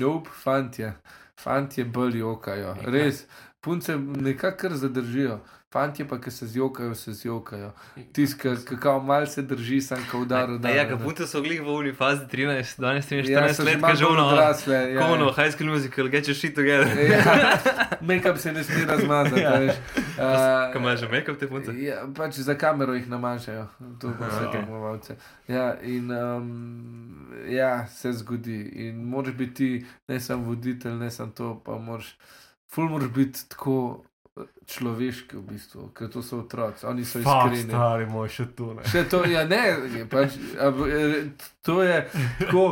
[0.00, 0.92] nope, fantje.
[1.36, 2.74] Fantje bolj jokajo.
[2.84, 3.26] Res,
[3.60, 5.38] punce nekako kar zadržijo.
[5.76, 7.72] Fantje pa, ki se zjokajo, se zjokajo.
[8.12, 10.48] Tisti, ki kao mal se drži, sam kao udar.
[10.76, 13.68] Ja, ka punce so glih v uni fazi 13, danes 13, Ja, 14 so že
[13.68, 14.26] let, malo kaže bolj ono.
[14.28, 14.74] odrasle.
[14.92, 16.88] Ja, Kono, high school musical, get your shit together.
[17.10, 17.20] ja.
[18.08, 19.40] Make-up se ne sme razmazati.
[19.40, 19.52] Ja.
[19.52, 19.58] ja.
[19.60, 19.74] veš.
[19.96, 21.76] Uh, Kaj imaš že make-up te punce?
[21.82, 23.66] Ja, pač za kamero jih namažajo,
[24.00, 24.52] to pa vse ok.
[24.52, 25.16] tekmovalce.
[25.48, 28.62] Ja, in um, ja, se zgodi.
[28.88, 32.16] In moraš biti ti, ne samo voditelj, ne samo to, pa moraš,
[32.72, 34.04] ful moraš biti tako
[34.66, 37.68] človeški v bistvu, ker to so otroci, oni so Fak, iskreni.
[37.68, 38.84] stari moj, še tu ne.
[38.84, 39.62] Še to, ja, ne,
[39.92, 41.32] je pač, a, eh,
[41.62, 42.02] to je
[42.40, 42.66] tako.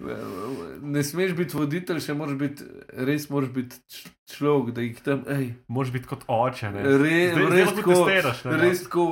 [0.00, 0.06] eh,
[0.80, 2.64] Ne smeš biti voditelj, še moraš biti,
[2.98, 3.76] res moraš biti
[4.26, 6.70] človek, da jih tam, hej, Moraš biti kot oče.
[6.70, 6.80] Ne?
[6.96, 9.04] Re, Zdaj- res tako, testiraš, ne, res tako,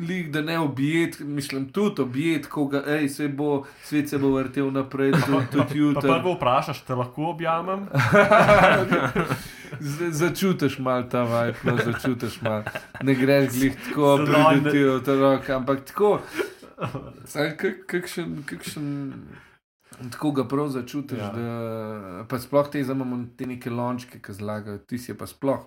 [0.00, 4.32] lik, da ne objet, mislim, tudi objet, ko ga, hej, se bo, svet se bo
[4.32, 5.14] vrtel naprej,
[5.46, 6.10] tudi, jutri.
[6.10, 7.86] prvo vprašaš, te lahko objamem?
[9.80, 12.64] Z- Začutiš malo ta vibe, no, začutiš malo.
[13.02, 16.18] Ne greš glih tako, prideti od roka, ampak tako.
[17.26, 18.88] Kak, kakšen, kakšen,
[20.10, 21.24] tako ga prav začutiš, Ja.
[21.26, 21.32] ja.
[21.32, 21.48] da
[22.24, 25.66] pa sploh te imamo te neke lončke, ki zlagajo, ti si pa sploh.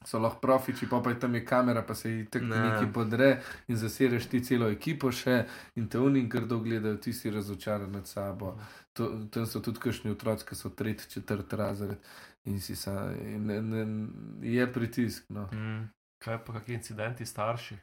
[0.00, 2.56] So lahko profiči, pa, pa tam je kamera, pa se ji tako Ne.
[2.60, 3.34] neki podre
[3.68, 5.44] in zasereš ti celo ekipo še
[5.76, 8.54] in te unim grdo gledajo, ti si razočaran nad sabo.
[8.94, 11.98] To, tam so tudi kakšni otroci, ki so tretji, četrti razred
[12.44, 14.08] in si sa, in, ne, ne,
[14.42, 15.30] je pritisk.
[15.30, 15.48] No.
[15.52, 15.88] Mm.
[16.20, 17.76] Kaj pa kakšni incidenti starši,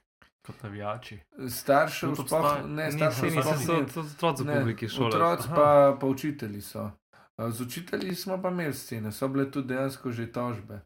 [0.46, 1.20] kot navijači?
[1.50, 3.88] Staršev To sploh ne, Ni, staršev ni, sploh so, ne.
[3.90, 5.08] so otroci v publiki šole.
[5.08, 6.92] Otroci pa, pa učitelji so.
[7.38, 10.82] Z učitelji smo pa imeli scene, so bile tudi dejansko že tožbe.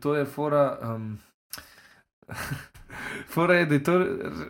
[0.00, 0.78] To je fora.
[0.82, 1.18] Um,
[3.28, 3.98] Fora je, da je to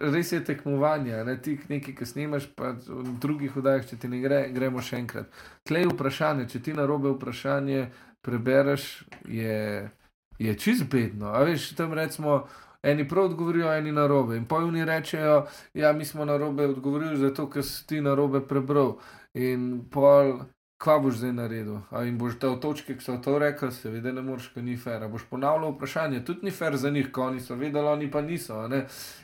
[0.01, 4.21] res je tekmovanje, ne ti nekaj, ki snimaš, pa v drugih vdajah, če ti ne
[4.23, 5.41] gre, gremo še enkrat.
[5.69, 7.89] Tlej je vprašanje, če ti na robe vprašanje
[8.23, 9.91] prebereš, je,
[10.39, 11.33] je čist bedno.
[11.33, 12.47] A veš, tam recimo.
[12.83, 14.37] Eni prav odgovorijo, eni na robe.
[14.37, 18.41] In pojmi rečejo, ja, mi smo na robe odgovorili, zato ker si ti na robe
[18.47, 18.93] prebral.
[19.35, 20.39] In pol,
[20.79, 21.81] kva boš zdaj naredil?
[21.91, 25.03] A in boš dal točke, ki so to rekli, seveda ne moreš, ker ni fair.
[25.03, 28.23] A boš ponavljal vprašanje, tudi ni fair za njih, ko oni so vedeli, oni pa
[28.23, 28.63] niso.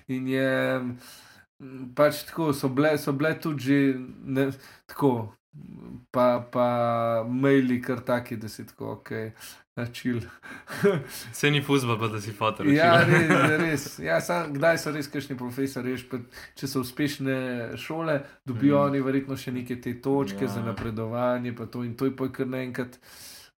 [0.08, 3.80] In je mm, pač tako, so bile, so bile tudi že
[4.24, 4.50] ne,
[4.86, 5.14] tako.
[6.10, 6.66] Pa, pa
[7.28, 9.10] maili kar taki, da si tako, ok,
[9.76, 10.20] načil.
[11.32, 12.66] Se ni fuzbol, pa da si fotor.
[12.66, 13.30] Ja, res,
[13.62, 13.84] res.
[13.98, 15.94] Ja, sam, kdaj so res kakšni profesori,
[16.54, 17.36] če so uspešne
[17.76, 18.82] šole, dobijo Mhm.
[18.82, 18.90] mm.
[18.90, 20.50] oni verjetno še neke te točke ja.
[20.50, 22.98] Za napredovanje, pa to in to je pa kar naenkrat,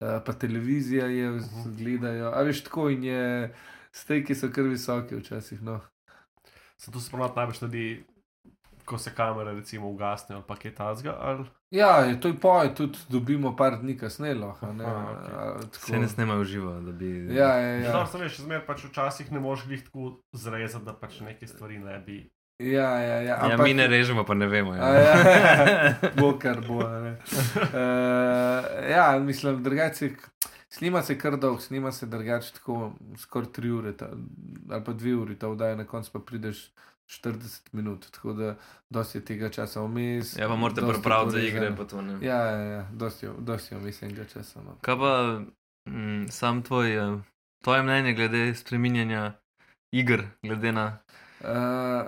[0.01, 1.39] uh, pa televizija je, Mhm.
[1.39, 1.77] uh -huh.
[1.79, 2.31] gledajo.
[2.35, 3.55] A veš, tako in je,
[3.93, 5.63] stejki so kar visoki včasih.
[5.63, 5.81] No.
[6.77, 8.05] Se to spomnim najbolj ljudi,
[8.87, 11.15] ko se kamere recimo ugasnejo ali pa kaj tasga.
[11.21, 11.45] Ali...
[11.73, 14.35] Ja, je, to je poje, tudi dobimo par dni kasneje.
[14.37, 15.87] lahko, ne, Aha, a, tako.
[15.87, 17.11] Se ne snemajo živo, da bi.
[17.29, 17.75] Ja, ja, Ja.
[17.77, 17.93] ja.
[17.93, 21.79] Dobro, sem veš, zmer pač včasih ne moreš jih tako zrezati, da pač neke stvari
[21.81, 22.19] ne bi.
[22.59, 24.73] ja, ja, ja, Ja, ampak- mi ne režemo, pa ne vemo.
[24.73, 24.89] A Ja.
[24.89, 26.81] Ja, bo kar bo.
[26.81, 27.13] a ne.
[27.71, 30.11] Uh, ja, mislim, drugače.
[30.69, 34.07] Snima se kar dolgo, snima se drugače tako skoraj 3 ure ta,
[34.71, 36.73] ali pa 2 uri, ta vdaja na koncu pa prideš
[37.07, 38.57] 40 minut, tako da
[38.91, 40.37] dosti je tega časa vmes.
[40.39, 41.77] ja, pa morate pripraviti za igre.
[41.77, 42.19] Pa to, ne.
[42.27, 44.63] Ja, ja, ja, dosti, dosti je vmes enega časa.
[44.63, 44.79] No.
[44.81, 45.41] Kaj pa
[45.91, 47.19] mm, sam tvoj, eh,
[47.65, 49.33] tvoje mnenje glede spreminjanja
[49.95, 50.99] iger, glede na
[51.39, 51.49] Uh,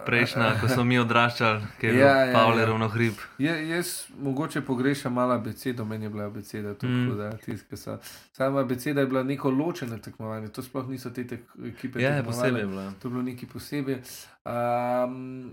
[0.06, 2.66] prejšnja, ko smo mi odraščali, ker je Ja, ja, ja, Pavle ja.
[2.66, 3.12] ravno hrib.
[3.38, 7.16] Je, jaz mogoče pogrešam malo abecedo, meni je bila abeceda tako, Mm.
[7.16, 7.98] da tiska so.
[8.32, 12.02] Sama abeceda je bila neko ločeno tekmovanje, to sploh niso te tek, ekipe.
[12.02, 12.92] Ja, posebej je bila.
[12.92, 13.98] To je bilo nekaj posebej.
[14.44, 15.50] Um,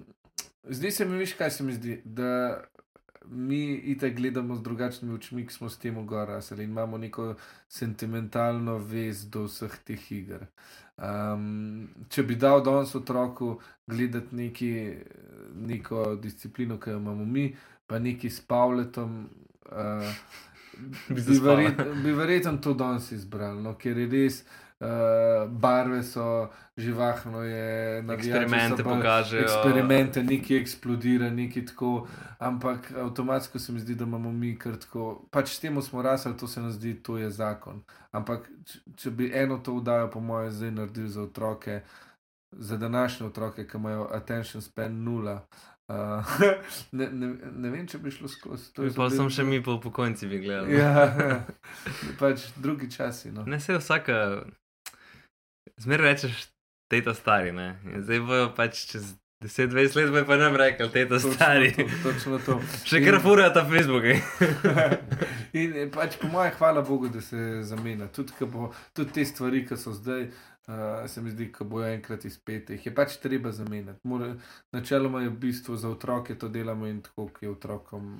[0.66, 2.62] zdi se mi, veš, kaj se mi zdi, da
[3.30, 7.36] mi itek gledamo z drugačnimi očmi, ki smo s tem ogorasli in imamo neko
[7.68, 10.48] sentimentalno vez do vseh teh iger.
[10.98, 14.72] Um, če bi dal danes otroku gledati neki,
[15.68, 17.50] neko disciplino, ki jo imamo mi,
[17.88, 19.30] pa neki s Pavletom.
[19.72, 20.12] Uh,
[21.16, 24.42] Bi verjet, bi verjetno to danes izbral, no, ker je res.
[24.42, 24.65] uh,
[25.50, 29.42] barve so živahno, je Eksperimente bolj- pokažejo.
[29.42, 32.08] eksperimente, nekaj eksplodira, nekaj tako.
[32.40, 35.28] Ampak avtomatsko se mi zdi, da imamo mi kar tako.
[35.32, 37.82] Pač s tem smo rasli, to se nam zdi, to je zakon.
[38.12, 41.82] Ampak če, če bi eno to vdajo, po mojem, zdaj naredili za otroke,
[42.52, 45.46] za današnje otroke, ki imajo attention span nula.
[45.88, 45.96] Uh,
[46.92, 48.84] ne, ne, ne vem, če bi šlo skozi to.
[48.96, 50.70] Pa sem še mi po pokojnici bi gledal.
[50.70, 51.44] Ja, ja.
[52.20, 53.32] pač drugi časi.
[53.32, 53.44] No.
[53.46, 54.42] Ne se vsaka,
[55.78, 56.48] zmeraj rečeš,
[56.88, 57.52] te to stari.
[57.52, 57.80] Ne?
[57.94, 59.14] In zdaj bojo pač čez
[59.44, 61.72] 10-20 let, bojo pa nam rekli, te to stari.
[61.76, 62.60] To, točno to.
[62.90, 64.08] Še kar furajo ta Facebook.
[65.60, 68.08] In eh, pač po mojem, hvala Bogu, da se zamenja.
[68.16, 70.28] Tudi, bo, tudi te stvari, ki so zdaj,
[70.68, 74.02] uh, se mi zdi, da bojo enkrat izpete, jih je pač treba zamenjati.
[74.08, 74.34] Mora,
[74.76, 78.16] načeloma je v bistvu za otroke to delamo in tako, ki je otrokom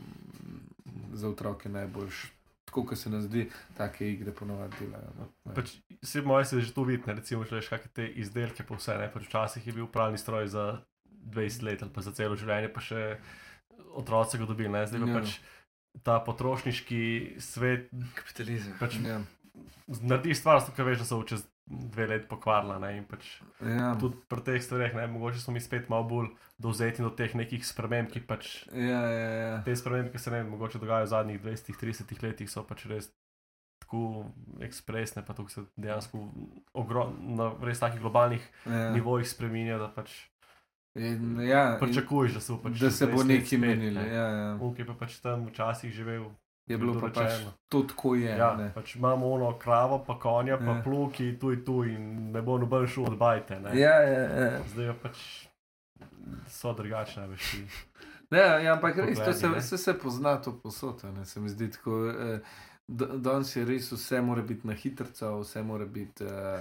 [1.14, 2.24] za otroke najboljš.
[2.76, 5.12] Tako, kot se nam zdi, take igre ponovadi delajo.
[5.16, 5.54] No.
[5.54, 8.98] Pač, vse moje se že to vidi, recimo, če veš, kakšne te izdelke, pa vse.
[8.98, 10.66] Ne, pač včasih je bil pravni stroj za
[11.26, 13.16] 20 let ali pa za celo življenje, pa še
[13.94, 14.68] otroci ga dobili.
[14.70, 15.16] Ne, zdaj pa Ja.
[15.16, 15.40] pač
[16.04, 17.02] ta potrošniški
[17.40, 18.76] svet Kapitalizem.
[18.78, 19.22] pač Ja.
[20.04, 22.80] naredi stvar, ki veš, da so čez dve leti pokvarila.
[22.80, 23.96] Ne, pač Ja.
[24.00, 27.66] tudi pri teh stvareh, ne, mogoče smo mi spet malo bolj dovzetni do teh nekih
[27.66, 29.62] sprememb, ki pač Ja, ja, ja.
[29.66, 33.10] te spremembe, ki se ne mogoče dogajajo v zadnjih 20-30 letih, so pač res
[33.82, 34.26] tako
[34.62, 36.22] ekspresne, pa tukaj se dejansko
[36.74, 38.92] ogro, na res takih globalnih ja.
[38.92, 40.14] nivojih spremenja, da pač
[40.96, 44.00] In, ja, pričakuješ, da pač da se bo 20 let nekaj menilo.
[44.00, 44.08] ne.
[44.08, 44.72] Ja, ja.
[44.78, 46.30] Je pa pač tam včasih živel.
[46.68, 47.32] Je bilo pa pač
[47.70, 48.32] to tako je.
[48.32, 48.72] Ja, ne.
[48.74, 50.82] pač imamo ono kravo, pa konja, pa Ja.
[50.84, 52.02] pluki, tu in tu in
[52.32, 53.60] ne bo noben šel od bajte.
[53.60, 53.80] ne.
[53.80, 54.62] Ja, ja, ja.
[54.68, 55.48] Zdaj pa pač
[56.50, 57.52] so drugačne, veš.
[57.52, 57.66] ti.
[58.32, 59.62] Ne, ja, ampak res, Pogledi, se, ne.
[59.62, 62.10] se, se pozna to posod, a ne se mi zdi tako.
[62.10, 62.40] Eh,
[62.88, 65.06] da- Danes je res vse mora biti na hitro,
[65.40, 66.60] vse mora biti, eh,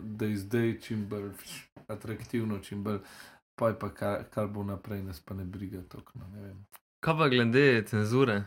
[0.00, 1.28] da je zdaj čim bolj
[1.88, 2.98] atraktivno, čim bolj.
[3.54, 6.12] Pa je pa kar, kar bo naprej, nas pa ne briga toliko.
[6.14, 6.64] No, ne vem.
[7.00, 8.42] Kaj pa glede cenzure?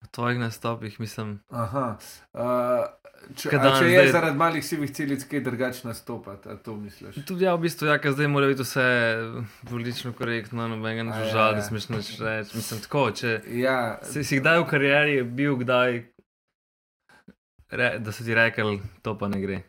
[0.00, 1.98] V tvojih nastopih, mislim, Aha.
[2.32, 2.40] Uh,
[3.36, 7.18] če, a če je zdaj- zaradi malih sivih celic kaj drugače nastopati, a to misliš?
[7.22, 8.86] tudi ja, v bistvu, ja, zdaj mora biti vse
[9.64, 11.62] politično korektno, nobenega ne A ja, žal, da ja.
[11.62, 12.56] smeš nič reči.
[12.56, 16.00] Mislim, tako, če Ja, si, si kdaj v karieri bil, kdaj,
[17.70, 19.62] re, da so ti rekli, to pa ne gre.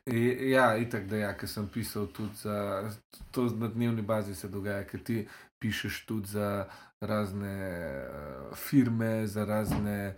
[0.47, 2.87] Ja, itak da ja, ker sem pisal tudi za
[3.31, 5.27] to na dnevni bazi se dogaja, ker ti
[5.61, 6.65] pišeš tudi za
[7.01, 7.55] razne
[8.01, 10.15] uh, firme, za razne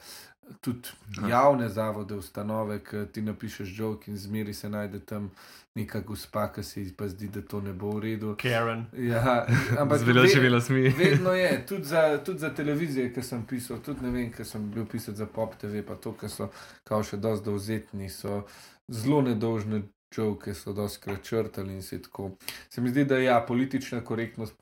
[0.62, 0.90] tudi
[1.30, 5.30] javne zavode, ustanove, ki ti napišeš jok in zmeri se najde tam
[5.76, 8.36] neka gospa, ki se ji pa zdi, da to ne bo v redu.
[8.36, 8.86] Karen.
[8.94, 9.46] Ja,
[9.80, 10.84] ampak Z velikimi ve- lasmi.
[10.90, 14.68] Vedno je, tudi za, tudi za televizijo, ki sem pisal, tudi ne vem, ker sem
[14.72, 16.50] bil pisati za Pop TV, pa to, ker so
[16.84, 18.44] kao še dosti dovzetni, so
[18.88, 19.82] zelo nedolžne
[20.12, 22.34] čovke, so dosti krat črtali in se tako.
[22.70, 24.54] Se mi zdi, da ja, politična korektnost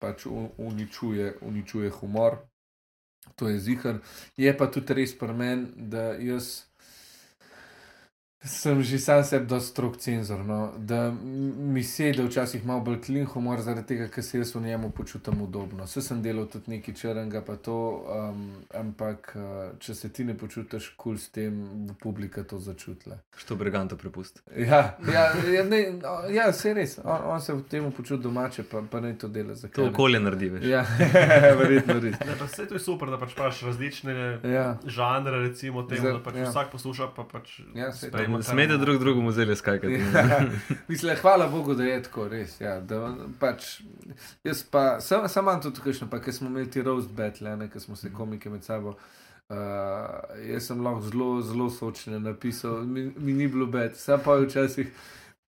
[0.00, 0.26] pač
[0.58, 2.38] uničuje, uničuje humor,
[3.36, 4.00] to je zihar.
[4.36, 6.69] Je pa tudi res pri meni, da jaz.
[8.44, 10.72] Sem že sam sebi dosti strok cenzor, no?
[10.78, 11.12] da
[11.58, 15.42] mi sedi včasih malo bolj klin humor, zaradi tega, ker se jaz v njemu počutim
[15.42, 15.84] udobno.
[15.84, 17.74] Vse sem delal tudi nekaj črnega, pa to,
[18.08, 19.42] um, ampak uh,
[19.78, 23.18] če se ti ne počutiš kul cool s tem, bo publika to začutila.
[23.36, 24.40] Što briganto prepust.
[24.56, 26.96] Ja, ja, ja, ne, no, ja vse res.
[27.04, 30.20] On, on se v tem počuti domače, pa, pa ne to dela za To okolje
[30.20, 30.64] naredi, veš.
[30.64, 30.86] Ja,
[31.60, 32.16] verjetno res.
[32.20, 34.16] Ne, pa vse to je super, da pač imaš različne
[34.48, 34.78] Ja.
[34.86, 36.48] žanre, recimo, temu, Za- da pač ja.
[36.48, 37.12] vsak posluša.
[37.16, 40.00] Pa pač Ja, sprejme, kar Smete drug drugemu zelo skakati.
[40.14, 40.40] Ja,
[40.88, 42.60] mislim, hvala Bogu, da je tako res.
[42.60, 43.80] Ja, da, pač,
[44.44, 47.80] jaz pa sam, sam imam tudi tukaj, pa ker smo imeli ti roast battle, ker
[47.80, 48.96] smo se komike med sabo.
[49.50, 49.56] Uh,
[50.46, 54.46] jaz sem lahko zelo, zelo sočen napisal, mi, mi ni bilo bed, sam pa je
[54.46, 54.92] včasih.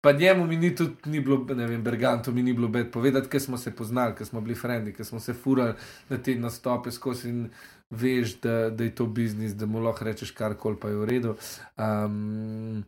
[0.01, 3.29] Pa njemu mi ni tudi ni bilo, ne vem, Bergantu mi ni bilo bed povedati,
[3.29, 5.73] ker smo se poznali, ker smo bili frendi, ker smo se furali
[6.09, 7.49] na te nastope skozi in
[7.91, 11.35] veš, da, da je to biznis, da mu lahko rečeš karkoli, pa je v redu.
[11.77, 12.85] Um,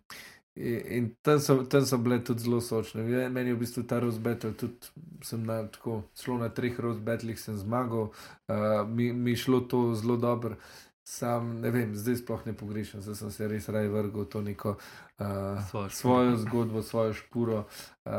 [0.55, 3.01] In, tam, so, tam so bile tudi zelo sočne.
[3.03, 4.75] Je- Meni je v bistvu ta rozbetel, tudi
[5.23, 8.11] sem na, tako, šlo na treh rozbetlih, sem zmagal,
[8.47, 8.55] uh,
[8.87, 10.57] mi, mi šlo to zelo dobro.
[11.03, 14.41] Sam ne vem, zdaj sploh ne pogrešam, zdaj sem se res raje vrgel v to
[14.41, 17.65] neko uh, Svojo svojo zgodbo, svojo špuro,
[18.05, 18.13] uh,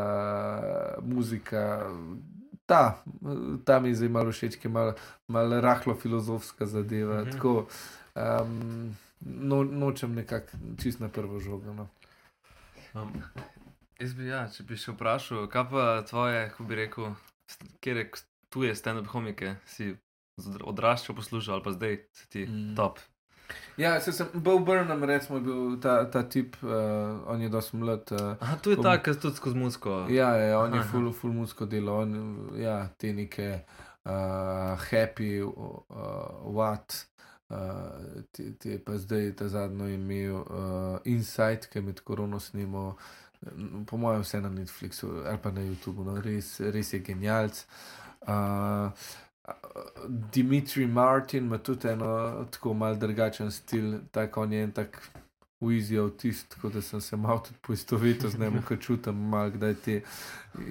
[1.03, 1.91] muzika.
[2.67, 3.01] Ta,
[3.65, 4.95] ta mi je zdaj malo všeč, ki je malo
[5.29, 7.23] mal rahlo filozofska zadeva.
[7.23, 7.31] Mhm.
[7.31, 7.67] Tako,
[8.15, 11.73] um, no, nočem nekako čist na prvo žogo.
[11.73, 11.89] No.
[12.95, 13.23] Um,
[14.01, 17.13] Jaz bi, ja, če bi še vprašal, kaj pa tvoje, kako bi rekel,
[17.81, 18.07] kjer je
[18.51, 19.95] tuje stand-up komike, si
[20.65, 22.75] odraščal poslušal ali pa zdaj si ti Mm.
[22.77, 22.99] top.
[23.77, 26.71] Ja, se sem, Bo Burnham, recimo, je bil ta, ta tip, uh,
[27.27, 28.13] on je dosti mlad.
[28.13, 30.07] Uh, Aha, tu je Ko- ta, ki tudi skozi musko.
[30.09, 30.89] ja, ja, on je Aha.
[30.89, 32.15] full, full musko delo, on,
[32.57, 33.61] ja, te neke
[34.05, 34.11] uh,
[34.91, 35.53] happy, uh,
[36.45, 37.07] what.
[37.51, 37.57] Uh,
[38.33, 40.47] ti, ti je pa zdaj ta zadnjo imel uh,
[41.05, 42.95] Insight, ki je med korono snimal,
[43.47, 47.65] mm, po mojem, vse na Netflixu ali pa na YouTubu, no, res, res je genialc.
[48.23, 48.89] Uh,
[50.09, 55.11] Dimitri Martin ima tudi eno tako mal drugačen stil, tako on je en tak
[55.65, 59.75] uizi avtist, tako da sem se malo tudi poistovetil z njim, ko čutim malo, kdaj
[59.75, 60.01] te.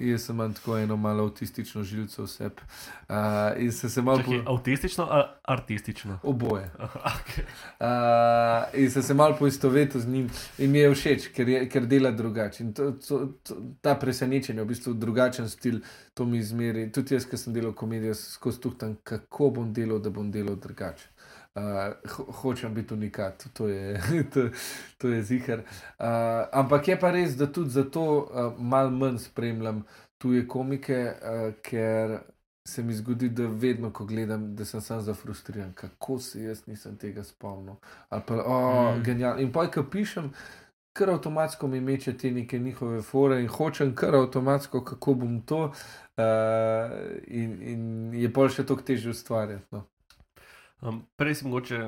[0.00, 2.46] Jaz sem imam tako eno malo avtistično žilico vse.
[2.46, 3.16] Uh,
[3.58, 4.52] in sem se malo Čakaj, po...
[4.52, 6.18] avtistično ali artistično?
[6.22, 6.70] oboje.
[6.78, 7.44] okay.
[7.80, 11.86] Uh, in sem se malo poistovetil z njim in mi je všeč, ker, je, ker
[11.86, 12.64] dela drugače.
[12.64, 15.80] In to, to, to, ta presenečenje, v bistvu drugačen stil,
[16.14, 16.92] to mi izmeri.
[16.92, 21.13] Tudi jaz, ki sem delal komedijo, skozi tuhtam, kako bom delal, da bom delal drugače.
[21.54, 21.62] Uh,
[22.10, 24.00] ho hočem biti unikat, to je,
[24.34, 24.48] to,
[24.98, 25.58] to je zihar.
[25.98, 29.84] Uh, ampak je pa res, da tudi zato uh, malo manj spremljam
[30.18, 32.18] tuje komike, uh, ker
[32.68, 36.96] se mi zgodi, da vedno, ko gledam, da sem sam zafrustriran, kako se jaz nisem
[36.98, 37.74] tega spomnil.
[38.08, 39.02] Ali pa, oh, Mm.
[39.04, 39.40] genialno.
[39.42, 40.32] In poj, ko pišem,
[40.92, 45.72] kar avtomatsko mi meče te neke njihove fore in hočem kar avtomatsko, kako bom to.
[46.16, 46.90] Uh,
[47.26, 49.66] in, in je pol še toliko težje ustvarjati.
[49.70, 49.84] No.
[50.80, 51.78] Um, prej si mogoče,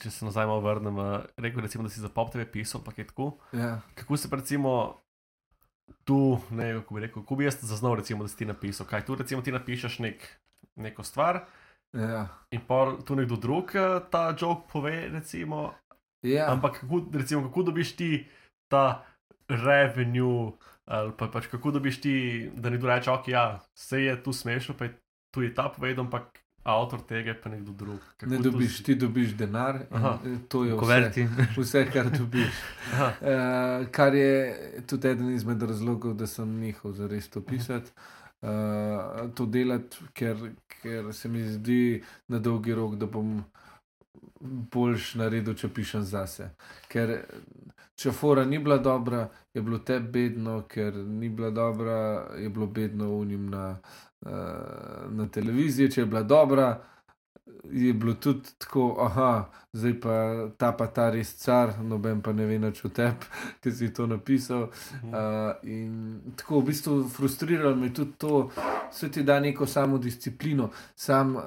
[0.00, 1.06] če se nazaj malo vrnem, uh,
[1.36, 3.38] rekel, recimo, da si za pop TV pisal, pa je tako.
[3.52, 3.80] Ja.
[3.94, 4.96] Kako se recimo
[6.04, 8.86] tu, ne vem, kako bi rekel, kako bi jaz zaznal, recimo, da si ti napisal,
[8.86, 10.26] kaj tu recimo ti napišeš nek,
[10.76, 11.44] neko stvar
[11.92, 12.28] Ja.
[12.50, 15.74] in pa tu nekdo drug eh, ta jok pove, recimo,
[16.22, 16.52] Ja.
[16.52, 18.28] ampak kako, recimo, kako dobiš ti
[18.68, 19.02] ta
[19.48, 20.52] revenue,
[20.84, 22.14] ali pa pač kako dobiš ti,
[22.54, 24.98] da nekdo reče, ok, ja, vse je tu smešno, pa je
[25.34, 27.98] tu je ta povedal, ampak avtor tega je pa nekdo drug.
[28.16, 29.78] Kako Ne dobiš, si- ti dobiš denar,
[30.48, 32.48] to je vse, vse, kar dobiš.
[32.92, 34.32] Aha, Uh, kar je
[34.86, 37.90] tudi eden izmed razlogov, da sem nehal za res to pisati.
[38.42, 38.48] Uh,
[39.34, 40.36] to delati, ker,
[40.74, 43.44] ker se mi zdi na dolgi rok, da bom
[44.70, 46.50] boljš naredil, če pišem zase.
[46.88, 47.18] Ker
[47.94, 51.98] če fora ni bila dobra, je bilo te bedno, ker ni bila dobra,
[52.38, 55.90] je bilo bedno unim na, uh, na televiziji.
[55.90, 56.68] Če je bila dobra,
[57.64, 60.14] je bilo tudi tako, aha, zdaj pa
[60.56, 63.28] ta pa ta res car, noben pa ne ve več o tebi,
[63.62, 64.68] ki si to napisal.
[65.04, 69.98] Uh, in tako v bistvu frustriralo me je tudi to, da ti da neko samo
[69.98, 70.70] disciplino.
[70.96, 71.44] Sam, uh,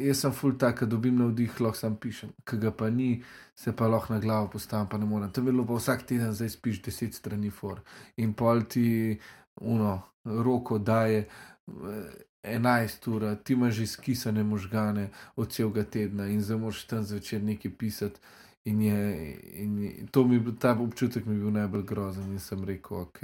[0.00, 3.16] jaz sem full tak, da dobim navdih, lahko sam pišem, ki ga pa ni,
[3.56, 5.32] se pa lahko na glavo postavim, pa ne morem.
[5.32, 7.82] Tam je bilo pa vsak teden, zdaj spiš deset strani for
[8.16, 9.18] in pol ti
[9.60, 11.26] uno, roko daje.
[11.68, 12.12] Eh,
[12.42, 17.42] 11 ur, ti imaš že skisane možgane od celega tedna in zdaj moraš tam zvečer
[17.42, 18.20] nekaj pisati.
[18.64, 22.32] In je, in je, to mi, je bil- ta občutek mi je bil najbolj grozen
[22.32, 23.20] in sem rekel, ok,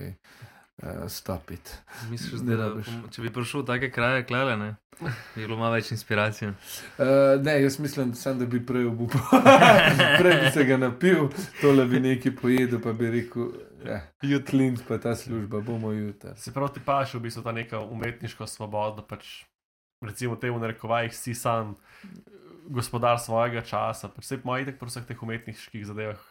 [0.83, 1.75] uh, stop it.
[2.11, 2.89] Misliš, da rabiš.
[3.15, 4.71] če bi prišel v take kraje, klele, ne?
[5.35, 6.53] Bi bilo malo več inspiracije.
[6.53, 9.23] Uh, ne, jaz mislim, sam, da bi prej obupal.
[10.21, 11.29] prej bi se ga napil,
[11.61, 13.53] tole bi nekaj pojedel, pa bi rekel,
[13.87, 16.37] ja, jutlint pa ta služba, bomo jutri.
[16.41, 19.43] Se pravi, ti pa še v bistvu ta neka umetniška svoboda, da pač
[20.03, 21.77] recimo temu narekovajih si sam
[22.71, 26.23] gospodar svojega časa, pač vse moj itek pri vseh teh umetniških zadevah.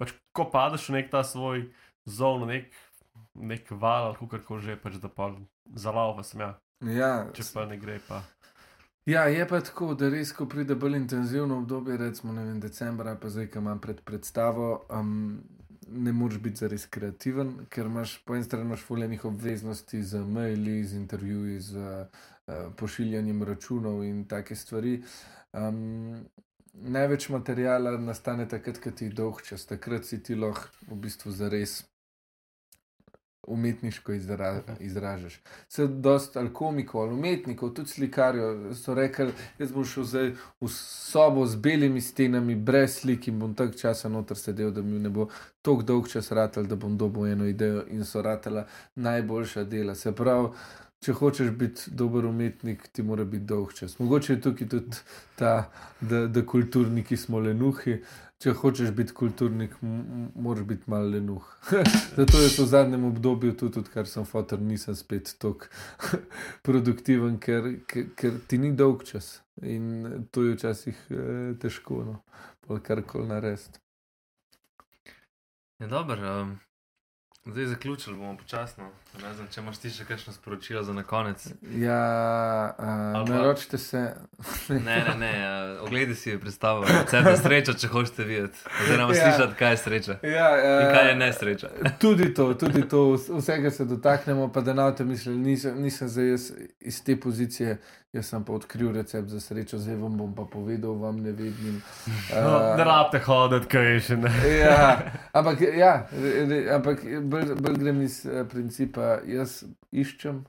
[0.00, 1.68] Pač ko padeš v nek ta svoj
[2.10, 2.72] zon, nek,
[3.34, 5.32] nek val ali kako že, pač da pa
[5.74, 8.22] zalava sem ja, Ja, če pa ne gre pa.
[9.08, 13.28] Ja, je pa tako, da res, ko pride bolj intenzivno obdobje, recimo vem, decembra, pa
[13.28, 15.42] zdaj, ko imam pred predstavo, um,
[15.92, 20.96] ne moreš biti zares kreativen, ker imaš po eni strani fuljenih obveznosti z maili, z
[20.96, 25.02] intervjuji, z uh, pošiljanjem računov in take stvari.
[25.52, 26.24] Um,
[26.72, 31.32] največ materijala nastane takrat, ko ti je dolg čas, takrat si ti lahko v bistvu
[31.32, 31.82] zares
[33.46, 35.40] umetniško izra izražaš.
[35.68, 40.30] Se dosta ali komikov, ali umetnikov, tudi slikarjev so rekli, jaz bom šel zdaj
[40.60, 44.98] v sobo z belimi stenami, brez slik in bom tak časa noter sedel, da mi
[44.98, 45.28] ne bo
[45.62, 49.94] tako dolg čas ratal, da bom dobil eno idejo in so ratala najboljša dela.
[49.94, 50.48] Se pravi,
[51.02, 53.98] če hočeš biti dober umetnik, ti mora biti dolg čas.
[53.98, 55.00] Mogoče je tukaj tudi
[55.36, 55.70] ta,
[56.00, 57.98] da, da kulturniki smo lenuhi.
[58.42, 61.44] Če hočeš biti kulturnik, moraš biti malo lenuh.
[62.18, 65.70] Zato je to v zadnjem obdobju, tudi odkar sem fotor, nisem spet tako
[66.66, 72.78] produktiven, ker, ker, ker ti ni dolg čas in to je včasih eh, težko, no,
[72.82, 73.78] kar koli narediti.
[75.78, 76.40] Ja, dobro.
[76.42, 76.58] Um,
[77.46, 78.84] Zdaj zaključili bomo počasno.
[79.22, 81.42] Razen, če imaš ti še kakšno sporočilo za konec.
[81.72, 81.98] Ja,
[82.78, 84.14] uh, Ali pa- naročite se.
[84.68, 85.32] Ne, ne, ne.
[85.76, 86.84] Uh, ogledi si predstavo.
[86.84, 88.58] Recept za srečo, če hočete videti.
[88.82, 89.20] Oziroma Ja.
[89.22, 90.16] slišati, kaj je sreča.
[90.24, 90.48] Ja,
[90.80, 91.68] In kaj je uh, nesreča.
[91.98, 96.08] tudi to, tudi to, vs- vsega se dotaknemo, pa da na to mislim, nisem, nisem
[96.08, 96.34] zdaj
[96.80, 97.76] iz te pozicije,
[98.14, 101.82] jaz sem pa odkril recept za srečo, zdaj vam bom pa povedal, vam ne vidim.
[102.44, 104.32] No, ne rabite hoditi, kaj je še ne.
[104.64, 104.80] ja,
[105.32, 109.62] ampak, ja, re, ampak bolj, bolj grem iz eh, principa, jaz
[109.92, 110.44] iščem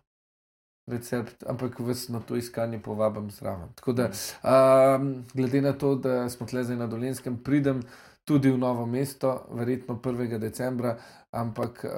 [0.92, 3.72] recept, ampak vas na to iskanje povabim zraven.
[3.76, 4.10] Tako da,
[4.46, 7.82] um, glede na to, da smo tle zdaj na Dolenskem, pridem
[8.26, 10.38] tudi v novo mesto, verjetno 1.
[10.38, 10.98] decembra,
[11.36, 11.92] ampak uh,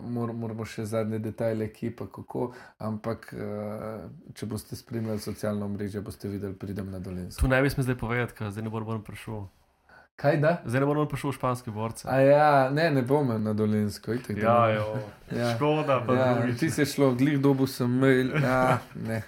[0.00, 2.52] mor, moramo še zadnje detajle, ki pa kako.
[2.78, 7.42] Ampak, uh, če boste spremljali socialno mrežo, boste videli, pridem na Dolensko.
[7.42, 9.44] Tu ne bi smel zdaj povedati, ker zdaj ne bom prišel.
[10.14, 10.52] Kaj da?
[10.62, 12.06] Zdaj ne bom prišel v španske borce.
[12.06, 14.14] A ja, ne, ne bom na Dolensko.
[14.14, 14.86] Itak, Ja, jo.
[15.28, 15.52] Ja.
[15.56, 16.58] Škoda, Ja, drugič.
[16.60, 18.30] ti si šlo, glih dobu sem mail.
[18.38, 19.24] Ja, ne.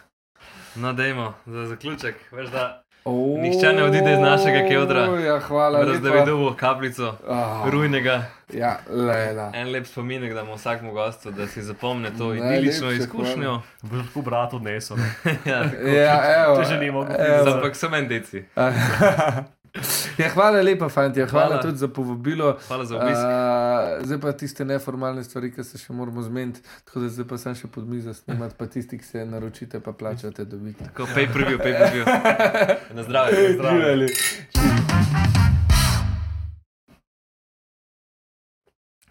[0.77, 2.15] No, dajmo za zaključek.
[2.33, 5.01] Veš, da O, Nihče ne odide iz našega kevdra.
[5.19, 5.79] Ja, hvala.
[5.81, 8.23] brez da bi dobil kapljico Ah, rujnega.
[8.51, 9.51] Ja, lela.
[9.55, 13.61] En lep spominek damo vsakmu gostu, da si zapomne to Najlepše idilično izkušnjo.
[13.83, 14.97] Boš lahko brat odnesel.
[14.97, 15.11] ne.
[15.47, 15.87] ja, tako.
[15.89, 17.45] Ja, evo, Če že ni mogel evo.
[17.45, 17.51] piti.
[17.53, 18.45] Ampak so meni deci.
[20.19, 21.21] Ja, hvala lepa, fanti.
[21.21, 21.63] Hvala, Hvala.
[21.63, 22.59] tudi za povabilo.
[22.69, 23.21] Hvala za obisk.
[23.21, 26.63] Uh, zdaj pa tiste neformalne stvari, ki se še moramo zmeniti.
[26.85, 29.93] Tako da zdaj pa sem še pod mizo snimati, pa tisti, ki se naročite, pa
[29.93, 30.85] plačate, dobite.
[30.91, 32.07] Tako view, pay per view.
[32.97, 33.49] Na zdravje.
[33.49, 34.09] na zdravje.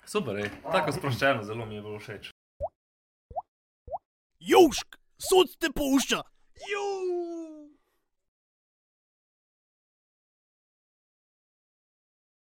[0.06, 0.50] Super, ej.
[0.72, 2.30] tako sproščeno, zelo mi je bilo všeč.
[4.40, 6.22] Južk, sod te pušča.
[6.72, 7.35] Južk.